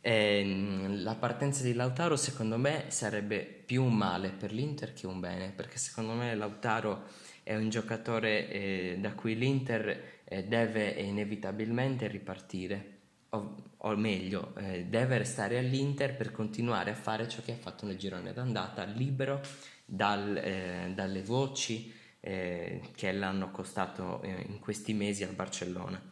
E 0.00 0.40
ehm, 0.40 1.02
la 1.02 1.14
partenza 1.14 1.62
di 1.62 1.74
Lautaro 1.74 2.16
secondo 2.16 2.56
me 2.56 2.84
sarebbe 2.88 3.40
più 3.40 3.84
un 3.84 3.94
male 3.94 4.30
per 4.30 4.52
l'Inter 4.52 4.92
che 4.92 5.06
un 5.06 5.20
bene, 5.20 5.50
perché 5.50 5.78
secondo 5.78 6.12
me 6.12 6.34
Lautaro 6.34 7.04
è 7.42 7.56
un 7.56 7.68
giocatore 7.68 8.48
eh, 8.48 8.98
da 9.00 9.12
cui 9.12 9.36
l'Inter 9.36 10.20
eh, 10.24 10.44
deve 10.44 10.90
inevitabilmente 10.90 12.06
ripartire, 12.06 12.98
o, 13.30 13.62
o 13.76 13.96
meglio, 13.96 14.54
eh, 14.56 14.84
deve 14.84 15.18
restare 15.18 15.58
all'Inter 15.58 16.16
per 16.16 16.32
continuare 16.32 16.90
a 16.90 16.94
fare 16.94 17.28
ciò 17.28 17.42
che 17.42 17.52
ha 17.52 17.56
fatto 17.56 17.86
nel 17.86 17.98
girone 17.98 18.32
d'andata, 18.32 18.84
libero 18.84 19.40
dal, 19.84 20.36
eh, 20.36 20.92
dalle 20.94 21.22
voci 21.22 21.92
eh, 22.20 22.80
che 22.94 23.12
l'hanno 23.12 23.50
costato 23.50 24.22
eh, 24.22 24.44
in 24.48 24.58
questi 24.58 24.92
mesi 24.92 25.24
al 25.24 25.34
Barcellona 25.34 26.10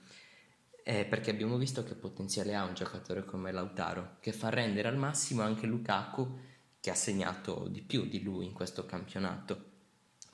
eh, 0.88 1.04
perché 1.04 1.30
abbiamo 1.30 1.58
visto 1.58 1.84
che 1.84 1.94
potenziale 1.94 2.54
ha 2.54 2.64
un 2.64 2.72
giocatore 2.72 3.22
come 3.22 3.52
Lautaro, 3.52 4.16
che 4.20 4.32
fa 4.32 4.48
rendere 4.48 4.88
al 4.88 4.96
massimo 4.96 5.42
anche 5.42 5.66
Lukaku, 5.66 6.38
che 6.80 6.88
ha 6.88 6.94
segnato 6.94 7.68
di 7.68 7.82
più 7.82 8.06
di 8.06 8.22
lui 8.22 8.46
in 8.46 8.54
questo 8.54 8.86
campionato. 8.86 9.64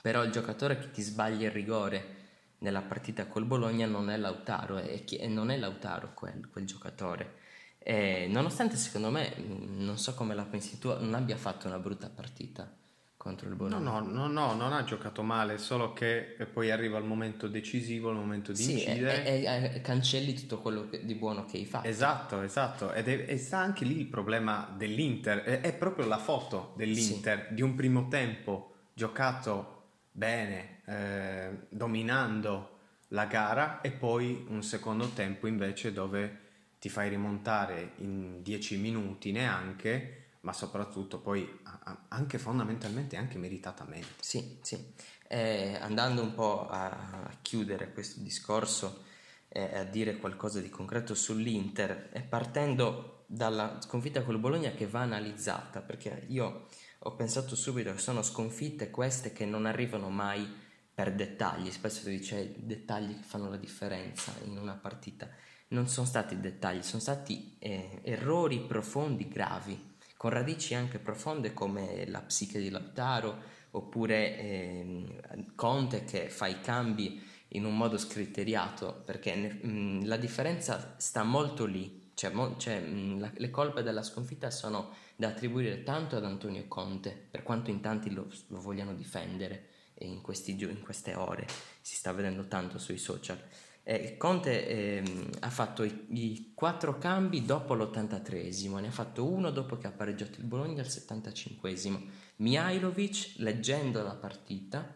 Però 0.00 0.22
il 0.22 0.30
giocatore 0.30 0.78
che 0.78 0.92
ti 0.92 1.02
sbaglia 1.02 1.46
il 1.46 1.50
rigore 1.50 2.23
nella 2.64 2.80
partita 2.80 3.26
col 3.26 3.44
Bologna 3.44 3.86
non 3.86 4.08
è 4.08 4.16
Lautaro, 4.16 4.78
e, 4.78 5.04
e 5.06 5.28
non 5.28 5.50
è 5.50 5.58
Lautaro 5.58 6.12
quel, 6.14 6.48
quel 6.50 6.64
giocatore. 6.64 7.42
E 7.78 8.26
nonostante 8.30 8.76
secondo 8.76 9.10
me, 9.10 9.34
non 9.76 9.98
so 9.98 10.14
come 10.14 10.34
la 10.34 10.44
pensi 10.44 10.78
tu, 10.78 10.88
non 10.88 11.12
abbia 11.12 11.36
fatto 11.36 11.66
una 11.66 11.78
brutta 11.78 12.08
partita 12.08 12.74
contro 13.18 13.48
il 13.48 13.54
Bologna. 13.54 13.78
No, 13.78 14.00
no, 14.00 14.26
no, 14.26 14.28
no, 14.28 14.54
non 14.54 14.72
ha 14.72 14.82
giocato 14.84 15.22
male, 15.22 15.58
solo 15.58 15.92
che 15.92 16.36
poi 16.50 16.70
arriva 16.70 16.96
il 16.96 17.04
momento 17.04 17.46
decisivo, 17.46 18.10
il 18.10 18.16
momento 18.16 18.52
di 18.52 18.62
sì, 18.62 18.72
incidere. 18.72 19.24
E, 19.26 19.42
e, 19.42 19.70
e, 19.74 19.80
cancelli 19.82 20.32
tutto 20.32 20.58
quello 20.60 20.88
che, 20.88 21.04
di 21.04 21.14
buono 21.14 21.44
che 21.44 21.58
hai 21.58 21.66
fatto. 21.66 21.86
Esatto, 21.86 22.40
esatto. 22.40 22.92
Ed 22.94 23.08
è, 23.08 23.26
e 23.28 23.36
sta 23.36 23.58
anche 23.58 23.84
lì 23.84 23.98
il 23.98 24.06
problema 24.06 24.74
dell'Inter. 24.74 25.42
È, 25.42 25.60
è 25.60 25.74
proprio 25.74 26.06
la 26.06 26.18
foto 26.18 26.72
dell'Inter 26.78 27.48
sì. 27.48 27.54
di 27.54 27.60
un 27.60 27.74
primo 27.74 28.08
tempo 28.08 28.72
giocato 28.94 29.73
bene, 30.16 30.82
eh, 30.84 31.66
dominando 31.68 32.78
la 33.08 33.26
gara, 33.26 33.80
e 33.80 33.90
poi 33.90 34.46
un 34.48 34.62
secondo 34.62 35.08
tempo 35.08 35.48
invece 35.48 35.92
dove 35.92 36.40
ti 36.78 36.88
fai 36.88 37.08
rimontare 37.08 37.92
in 37.96 38.42
10 38.42 38.76
minuti 38.76 39.32
neanche 39.32 40.22
ma 40.44 40.52
soprattutto 40.52 41.18
poi 41.18 41.60
anche 42.08 42.38
fondamentalmente 42.38 43.16
anche 43.16 43.38
meritatamente. 43.38 44.12
Sì, 44.20 44.58
sì. 44.60 44.92
Eh, 45.26 45.76
andando 45.80 46.22
un 46.22 46.34
po' 46.34 46.68
a, 46.68 47.30
chiudere 47.40 47.92
questo 47.92 48.20
discorso 48.20 49.04
e 49.48 49.62
eh, 49.62 49.78
a 49.78 49.84
dire 49.84 50.18
qualcosa 50.18 50.60
di 50.60 50.68
concreto 50.68 51.14
sull'Inter 51.14 52.10
e 52.12 52.20
partendo 52.20 53.24
dalla 53.26 53.78
sconfitta 53.80 54.22
con 54.22 54.34
il 54.34 54.40
Bologna 54.40 54.72
che 54.72 54.86
va 54.86 55.00
analizzata 55.00 55.80
perché 55.80 56.26
io 56.28 56.68
ho 57.06 57.14
pensato 57.14 57.56
subito 57.56 57.92
che 57.92 57.98
sono 57.98 58.22
sconfitte 58.22 58.90
queste 58.90 59.32
che 59.32 59.44
non 59.44 59.66
arrivano 59.66 60.10
mai 60.10 60.46
per 60.94 61.12
dettagli, 61.14 61.70
spesso 61.70 62.02
si 62.02 62.10
dice 62.10 62.54
dettagli 62.56 63.16
che 63.16 63.22
fanno 63.24 63.50
la 63.50 63.56
differenza 63.56 64.32
in 64.44 64.58
una 64.58 64.74
partita, 64.74 65.28
non 65.68 65.88
sono 65.88 66.06
stati 66.06 66.38
dettagli, 66.38 66.82
sono 66.82 67.00
stati 67.00 67.56
eh, 67.58 68.00
errori 68.02 68.60
profondi, 68.60 69.28
gravi 69.28 69.92
con 70.16 70.30
radici 70.30 70.74
anche 70.74 70.98
profonde 70.98 71.52
come 71.52 72.06
la 72.06 72.22
psiche 72.22 72.58
di 72.58 72.70
Lautaro 72.70 73.36
oppure 73.72 74.38
eh, 74.38 75.22
Conte 75.54 76.04
che 76.04 76.30
fa 76.30 76.46
i 76.46 76.60
cambi 76.60 77.22
in 77.48 77.66
un 77.66 77.76
modo 77.76 77.98
scriteriato 77.98 79.02
perché 79.04 79.34
mh, 79.34 79.68
mm, 79.68 80.04
la 80.04 80.16
differenza 80.16 80.94
sta 80.96 81.24
molto 81.24 81.66
lì 81.66 82.03
cioè, 82.14 82.30
mo, 82.30 82.56
cioè 82.56 82.80
mm, 82.80 83.20
la, 83.20 83.30
le 83.34 83.50
colpe 83.50 83.82
della 83.82 84.02
sconfitta 84.02 84.50
sono 84.50 84.90
da 85.16 85.28
attribuire 85.28 85.82
tanto 85.82 86.16
ad 86.16 86.24
Antonio 86.24 86.66
Conte 86.68 87.10
per 87.30 87.42
quanto 87.42 87.70
in 87.70 87.80
tanti 87.80 88.12
lo, 88.12 88.28
lo 88.48 88.60
vogliano 88.60 88.94
difendere 88.94 89.68
in, 89.98 90.20
questi, 90.20 90.60
in 90.60 90.80
queste 90.82 91.14
ore 91.14 91.46
si 91.80 91.94
sta 91.94 92.12
vedendo 92.12 92.46
tanto 92.48 92.78
sui 92.78 92.98
social 92.98 93.38
eh, 93.86 94.16
Conte 94.16 94.66
eh, 94.66 95.28
ha 95.40 95.50
fatto 95.50 95.84
i, 95.84 96.06
i, 96.08 96.52
quattro 96.54 96.96
cambi 96.96 97.44
dopo 97.44 97.74
l'83esimo, 97.74 98.80
ne 98.80 98.86
ha 98.86 98.90
fatto 98.90 99.30
uno 99.30 99.50
dopo 99.50 99.76
che 99.76 99.86
ha 99.86 99.90
pareggiato 99.90 100.40
il 100.40 100.46
Bologna 100.46 100.80
al 100.80 100.88
75esimo. 100.88 102.02
Mihailovic, 102.36 103.34
leggendo 103.36 104.02
la 104.02 104.14
partita, 104.14 104.90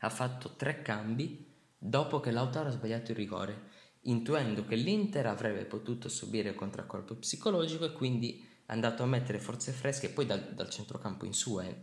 ha 0.00 0.10
fatto 0.10 0.56
tre 0.56 0.82
cambi 0.82 1.46
dopo 1.78 2.18
che 2.18 2.32
Lautaro 2.32 2.68
ha 2.68 2.72
sbagliato 2.72 3.12
il 3.12 3.16
rigore, 3.16 3.68
intuendo 4.02 4.64
che 4.64 4.76
l'Inter 4.76 5.26
avrebbe 5.26 5.64
potuto 5.64 6.08
subire 6.08 6.50
il 6.50 6.54
contraccolpo 6.54 7.14
psicologico 7.16 7.84
e 7.84 7.92
quindi 7.92 8.46
è 8.64 8.72
andato 8.72 9.02
a 9.02 9.06
mettere 9.06 9.38
forze 9.38 9.72
fresche, 9.72 10.10
poi 10.10 10.26
dal, 10.26 10.54
dal 10.54 10.70
centrocampo 10.70 11.24
in 11.24 11.34
su 11.34 11.58
è, 11.58 11.76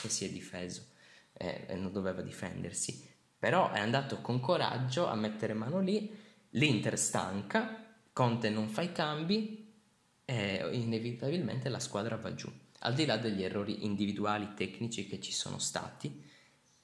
che 0.00 0.08
si 0.08 0.24
è 0.24 0.30
difeso 0.30 0.86
eh, 1.32 1.64
e 1.68 1.74
non 1.74 1.92
doveva 1.92 2.22
difendersi, 2.22 3.08
però 3.38 3.72
è 3.72 3.80
andato 3.80 4.20
con 4.20 4.40
coraggio 4.40 5.06
a 5.06 5.14
mettere 5.14 5.54
mano 5.54 5.80
lì, 5.80 6.14
l'Inter 6.50 6.98
stanca, 6.98 7.80
Conte 8.12 8.48
non 8.48 8.68
fa 8.68 8.82
i 8.82 8.92
cambi 8.92 9.72
e 10.24 10.68
inevitabilmente 10.72 11.68
la 11.68 11.80
squadra 11.80 12.16
va 12.16 12.32
giù, 12.34 12.48
al 12.80 12.94
di 12.94 13.04
là 13.06 13.16
degli 13.16 13.42
errori 13.42 13.84
individuali 13.84 14.54
tecnici 14.54 15.06
che 15.06 15.20
ci 15.20 15.32
sono 15.32 15.58
stati 15.58 16.22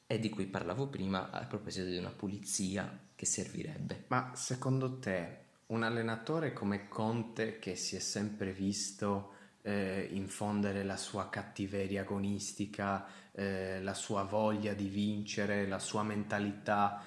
e 0.07 0.19
di 0.19 0.29
cui 0.29 0.47
parlavo 0.47 0.89
prima 0.89 1.31
a 1.31 1.45
proposito 1.45 1.89
di 1.89 1.97
una 1.97 2.11
pulizia 2.11 3.09
che 3.21 3.27
servirebbe. 3.27 4.05
Ma 4.07 4.33
secondo 4.35 4.99
te 4.99 5.49
un 5.67 5.83
allenatore 5.83 6.55
come 6.55 6.89
Conte 6.89 7.59
che 7.59 7.77
si 7.77 7.95
è 7.95 7.99
sempre 7.99 8.51
visto 8.51 9.35
eh, 9.61 10.09
infondere 10.13 10.85
la 10.85 10.97
sua 10.97 11.29
cattiveria 11.29 12.01
agonistica, 12.01 13.05
eh, 13.33 13.83
la 13.83 13.93
sua 13.93 14.23
voglia 14.23 14.73
di 14.73 14.89
vincere, 14.89 15.69
la 15.69 15.79
sua 15.79 16.03
mentalità, 16.03 17.03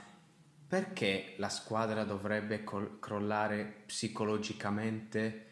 perché 0.67 1.33
la 1.37 1.49
squadra 1.49 2.03
dovrebbe 2.03 2.63
col- 2.63 2.99
crollare 2.99 3.81
psicologicamente 3.87 5.47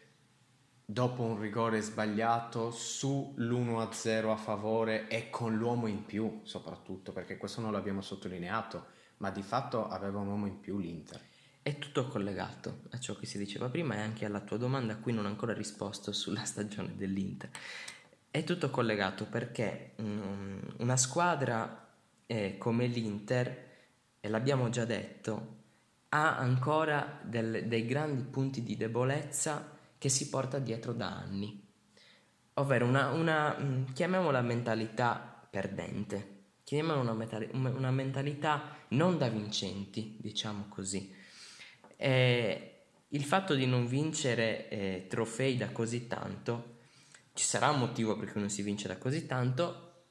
dopo 0.84 1.24
un 1.24 1.40
rigore 1.40 1.80
sbagliato 1.80 2.70
sull'1-0 2.70 4.30
a 4.30 4.36
favore 4.36 5.08
e 5.08 5.28
con 5.28 5.56
l'uomo 5.56 5.88
in 5.88 6.04
più 6.04 6.42
soprattutto, 6.44 7.10
perché 7.10 7.36
questo 7.36 7.60
non 7.60 7.72
l'abbiamo 7.72 8.00
sottolineato, 8.00 9.00
ma 9.22 9.30
di 9.30 9.42
fatto 9.42 9.88
aveva 9.88 10.18
un 10.18 10.26
uomo 10.26 10.46
in 10.46 10.58
più 10.58 10.78
l'Inter. 10.78 11.20
È 11.62 11.78
tutto 11.78 12.08
collegato 12.08 12.82
a 12.90 12.98
ciò 12.98 13.14
che 13.14 13.24
si 13.24 13.38
diceva 13.38 13.68
prima 13.68 13.94
e 13.94 14.00
anche 14.00 14.24
alla 14.24 14.40
tua 14.40 14.56
domanda 14.56 14.94
a 14.94 14.96
cui 14.96 15.12
non 15.12 15.24
ho 15.24 15.28
ancora 15.28 15.54
risposto 15.54 16.12
sulla 16.12 16.42
stagione 16.44 16.96
dell'Inter. 16.96 17.48
È 18.28 18.42
tutto 18.42 18.68
collegato 18.70 19.26
perché 19.26 19.92
um, 19.98 20.60
una 20.78 20.96
squadra 20.96 21.88
eh, 22.26 22.58
come 22.58 22.86
l'Inter, 22.86 23.70
e 24.18 24.28
l'abbiamo 24.28 24.68
già 24.70 24.84
detto, 24.84 25.60
ha 26.08 26.36
ancora 26.36 27.20
del, 27.22 27.68
dei 27.68 27.86
grandi 27.86 28.24
punti 28.24 28.64
di 28.64 28.76
debolezza 28.76 29.78
che 29.98 30.08
si 30.08 30.28
porta 30.30 30.58
dietro 30.58 30.92
da 30.92 31.16
anni, 31.16 31.64
ovvero 32.54 32.86
una, 32.86 33.10
una 33.10 33.56
mm, 33.56 33.84
chiamiamola 33.92 34.40
mentalità 34.40 35.46
perdente, 35.48 36.31
chiamiamola 36.72 37.00
una, 37.00 37.12
metali- 37.12 37.50
una 37.52 37.90
mentalità 37.90 38.76
non 38.88 39.18
da 39.18 39.28
vincenti, 39.28 40.16
diciamo 40.18 40.66
così 40.68 41.20
eh, 42.02 42.68
il 43.08 43.24
fatto 43.24 43.54
di 43.54 43.66
non 43.66 43.86
vincere 43.86 44.68
eh, 44.68 45.06
trofei 45.08 45.56
da 45.56 45.70
così 45.70 46.08
tanto, 46.08 46.78
ci 47.34 47.44
sarà 47.44 47.70
un 47.70 47.78
motivo 47.78 48.16
per 48.16 48.32
cui 48.32 48.40
non 48.40 48.50
si 48.50 48.62
vince 48.62 48.88
da 48.88 48.96
così 48.96 49.26
tanto, 49.26 50.06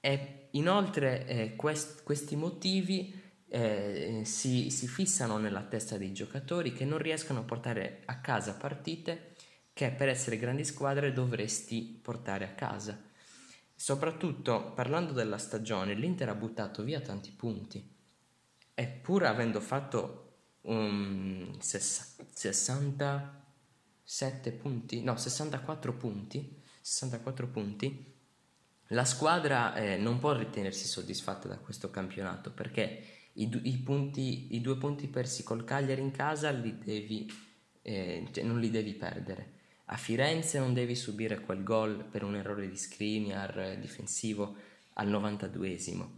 e 0.00 0.48
inoltre 0.52 1.26
eh, 1.26 1.54
quest- 1.54 2.02
questi 2.02 2.34
motivi 2.34 3.22
eh, 3.48 4.22
si, 4.24 4.70
si 4.70 4.88
fissano 4.88 5.36
nella 5.36 5.62
testa 5.62 5.96
dei 5.98 6.12
giocatori 6.12 6.72
che 6.72 6.84
non 6.84 6.98
riescono 6.98 7.40
a 7.40 7.44
portare 7.44 8.02
a 8.06 8.20
casa 8.20 8.54
partite 8.54 9.34
che 9.72 9.90
per 9.90 10.08
essere 10.08 10.38
grandi 10.38 10.64
squadre 10.64 11.12
dovresti 11.12 12.00
portare 12.02 12.44
a 12.44 12.54
casa. 12.54 12.98
Soprattutto 13.78 14.72
parlando 14.72 15.12
della 15.12 15.36
stagione, 15.36 15.92
l'Inter 15.92 16.30
ha 16.30 16.34
buttato 16.34 16.82
via 16.82 17.02
tanti 17.02 17.30
punti 17.30 17.86
e 18.72 18.86
pur 18.86 19.24
avendo 19.24 19.60
fatto 19.60 20.38
um, 20.62 21.58
67 21.58 24.52
punti, 24.52 25.02
no 25.02 25.18
64 25.18 25.92
punti, 25.92 26.58
64 26.80 27.48
punti, 27.48 28.14
la 28.88 29.04
squadra 29.04 29.74
eh, 29.74 29.98
non 29.98 30.18
può 30.18 30.32
ritenersi 30.32 30.86
soddisfatta 30.86 31.46
da 31.46 31.58
questo 31.58 31.90
campionato 31.90 32.52
perché 32.52 33.02
i, 33.34 33.60
i, 33.64 33.76
punti, 33.78 34.54
i 34.54 34.62
due 34.62 34.78
punti 34.78 35.06
persi 35.08 35.42
col 35.42 35.64
Cagliari 35.64 36.00
in 36.00 36.12
casa 36.12 36.48
li 36.50 36.78
devi, 36.78 37.30
eh, 37.82 38.26
cioè 38.32 38.42
non 38.42 38.58
li 38.58 38.70
devi 38.70 38.94
perdere. 38.94 39.55
A 39.86 39.96
Firenze 39.96 40.58
non 40.58 40.74
devi 40.74 40.96
subire 40.96 41.40
quel 41.40 41.62
gol 41.62 42.04
per 42.04 42.24
un 42.24 42.34
errore 42.34 42.68
di 42.68 42.76
Skriniar 42.76 43.76
difensivo 43.78 44.56
al 44.94 45.08
92esimo. 45.08 46.08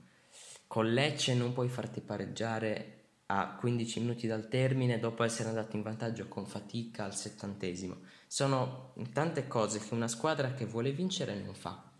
Con 0.66 0.92
Lecce 0.92 1.34
non 1.34 1.52
puoi 1.52 1.68
farti 1.68 2.00
pareggiare 2.00 2.94
a 3.26 3.56
15 3.56 4.00
minuti 4.00 4.26
dal 4.26 4.48
termine 4.48 4.98
dopo 4.98 5.22
essere 5.22 5.50
andato 5.50 5.76
in 5.76 5.82
vantaggio 5.82 6.28
con 6.28 6.46
fatica 6.46 7.04
al 7.04 7.14
settantesimo. 7.14 7.98
Sono 8.26 8.94
tante 9.12 9.46
cose 9.46 9.80
che 9.80 9.92
una 9.92 10.08
squadra 10.08 10.54
che 10.54 10.64
vuole 10.64 10.92
vincere 10.92 11.34
non 11.34 11.54
fa. 11.54 11.90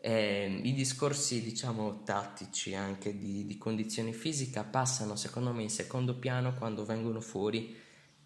E 0.00 0.60
I 0.64 0.72
discorsi, 0.72 1.42
diciamo, 1.42 2.02
tattici 2.02 2.74
anche 2.74 3.16
di, 3.16 3.46
di 3.46 3.56
condizione 3.56 4.12
fisica 4.12 4.64
passano 4.64 5.14
secondo 5.14 5.52
me 5.52 5.62
in 5.62 5.70
secondo 5.70 6.16
piano 6.16 6.54
quando 6.54 6.84
vengono 6.84 7.20
fuori 7.20 7.72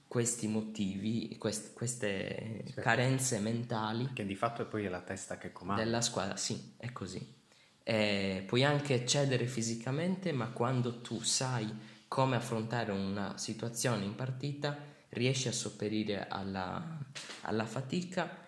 questi 0.08 0.46
motivi, 0.46 1.36
quest, 1.38 1.72
queste 1.72 2.62
sì. 2.66 2.74
carenze 2.74 3.38
mentali. 3.38 4.10
Che 4.12 4.24
di 4.24 4.34
fatto 4.34 4.62
è 4.62 4.64
poi 4.64 4.88
la 4.88 5.00
testa 5.00 5.38
che 5.38 5.52
comanda. 5.52 5.82
Della 5.82 6.00
squadra, 6.00 6.36
sì, 6.36 6.74
è 6.76 6.92
così. 6.92 7.34
E 7.82 8.44
puoi 8.46 8.64
anche 8.64 9.06
cedere 9.06 9.46
fisicamente, 9.46 10.32
ma 10.32 10.48
quando 10.48 11.00
tu 11.00 11.20
sai 11.22 11.94
come 12.08 12.36
affrontare 12.36 12.92
una 12.92 13.36
situazione 13.36 14.04
in 14.04 14.14
partita, 14.14 14.76
riesce 15.10 15.48
a 15.48 15.52
sopperire 15.52 16.26
alla, 16.28 16.98
alla 17.42 17.64
fatica 17.64 18.44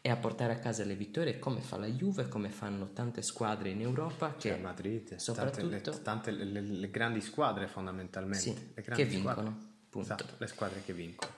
e 0.00 0.10
a 0.10 0.16
portare 0.16 0.52
a 0.54 0.58
casa 0.58 0.84
le 0.84 0.96
vittorie 0.96 1.38
come 1.38 1.60
fa 1.60 1.76
la 1.78 1.86
Juve, 1.86 2.28
come 2.28 2.48
fanno 2.48 2.92
tante 2.92 3.22
squadre 3.22 3.70
in 3.70 3.80
Europa 3.80 4.34
che 4.34 4.50
cioè 4.50 4.58
Madrid, 4.58 5.14
soprattutto 5.14 5.68
tante, 5.68 5.90
le, 5.90 6.02
tante 6.02 6.30
le, 6.32 6.60
le, 6.60 6.90
grandi 6.90 7.20
squadre 7.20 7.68
fondamentalmente 7.68 8.40
sì, 8.40 8.92
che 8.92 9.04
vincono. 9.04 9.71
Esatto, 10.00 10.34
le 10.38 10.46
squadre 10.46 10.82
che 10.84 10.92
vincono. 10.92 11.32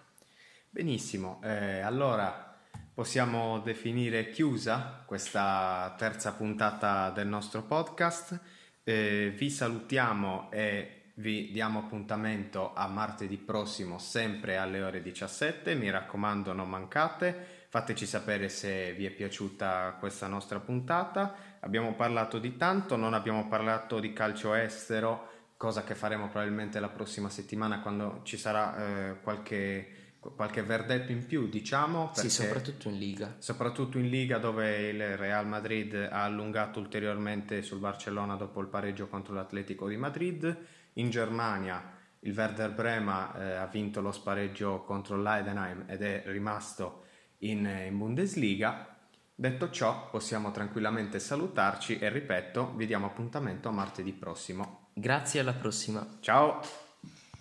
Benissimo, 0.70 1.40
eh, 1.42 1.80
allora 1.80 2.56
possiamo 2.92 3.58
definire 3.60 4.30
chiusa 4.30 5.02
questa 5.06 5.94
terza 5.98 6.32
puntata 6.32 7.10
del 7.10 7.26
nostro 7.26 7.62
podcast. 7.62 8.38
Eh, 8.84 9.32
vi 9.36 9.50
salutiamo 9.50 10.50
e 10.52 11.04
vi 11.14 11.50
diamo 11.52 11.80
appuntamento 11.80 12.72
a 12.74 12.86
martedì 12.88 13.36
prossimo 13.36 13.98
sempre 13.98 14.56
alle 14.56 14.82
ore 14.82 15.00
17, 15.02 15.74
mi 15.74 15.90
raccomando 15.90 16.52
non 16.52 16.68
mancate, 16.68 17.66
fateci 17.68 18.04
sapere 18.04 18.48
se 18.48 18.92
vi 18.94 19.06
è 19.06 19.10
piaciuta 19.10 19.96
questa 19.98 20.26
nostra 20.26 20.58
puntata, 20.58 21.58
abbiamo 21.60 21.94
parlato 21.94 22.38
di 22.38 22.56
tanto, 22.56 22.96
non 22.96 23.14
abbiamo 23.14 23.46
parlato 23.46 24.00
di 24.00 24.12
calcio 24.12 24.54
estero, 24.54 25.33
cosa 25.56 25.84
che 25.84 25.94
faremo 25.94 26.28
probabilmente 26.28 26.80
la 26.80 26.88
prossima 26.88 27.28
settimana 27.28 27.80
quando 27.80 28.20
ci 28.24 28.36
sarà 28.36 29.10
eh, 29.10 29.20
qualche 29.20 30.02
qualche 30.24 30.62
verdetto 30.62 31.12
in 31.12 31.26
più, 31.26 31.50
diciamo. 31.50 32.10
Sì, 32.14 32.30
soprattutto 32.30 32.88
in 32.88 32.98
Liga. 32.98 33.36
Soprattutto 33.40 33.98
in 33.98 34.08
Liga 34.08 34.38
dove 34.38 34.88
il 34.88 35.18
Real 35.18 35.46
Madrid 35.46 35.92
ha 35.94 36.24
allungato 36.24 36.80
ulteriormente 36.80 37.60
sul 37.60 37.78
Barcellona 37.78 38.34
dopo 38.34 38.62
il 38.62 38.68
pareggio 38.68 39.06
contro 39.06 39.34
l'Atletico 39.34 39.86
di 39.86 39.98
Madrid 39.98 40.56
in 40.94 41.10
Germania 41.10 41.94
il 42.24 42.34
Werder 42.34 42.72
Brema 42.72 43.34
eh, 43.34 43.54
ha 43.56 43.66
vinto 43.66 44.00
lo 44.00 44.12
spareggio 44.12 44.82
contro 44.82 45.20
l'Eidenheim 45.20 45.84
ed 45.86 46.02
è 46.02 46.22
rimasto 46.26 47.04
in, 47.38 47.66
in 47.86 47.96
Bundesliga. 47.98 48.96
Detto 49.34 49.70
ciò, 49.70 50.08
possiamo 50.10 50.50
tranquillamente 50.50 51.18
salutarci 51.18 51.98
e 51.98 52.08
ripeto, 52.08 52.74
vi 52.76 52.86
diamo 52.86 53.06
appuntamento 53.06 53.68
a 53.68 53.72
martedì 53.72 54.12
prossimo. 54.12 54.83
Grazie 54.94 55.40
alla 55.40 55.52
prossima. 55.52 56.06
Ciao! 56.20 56.83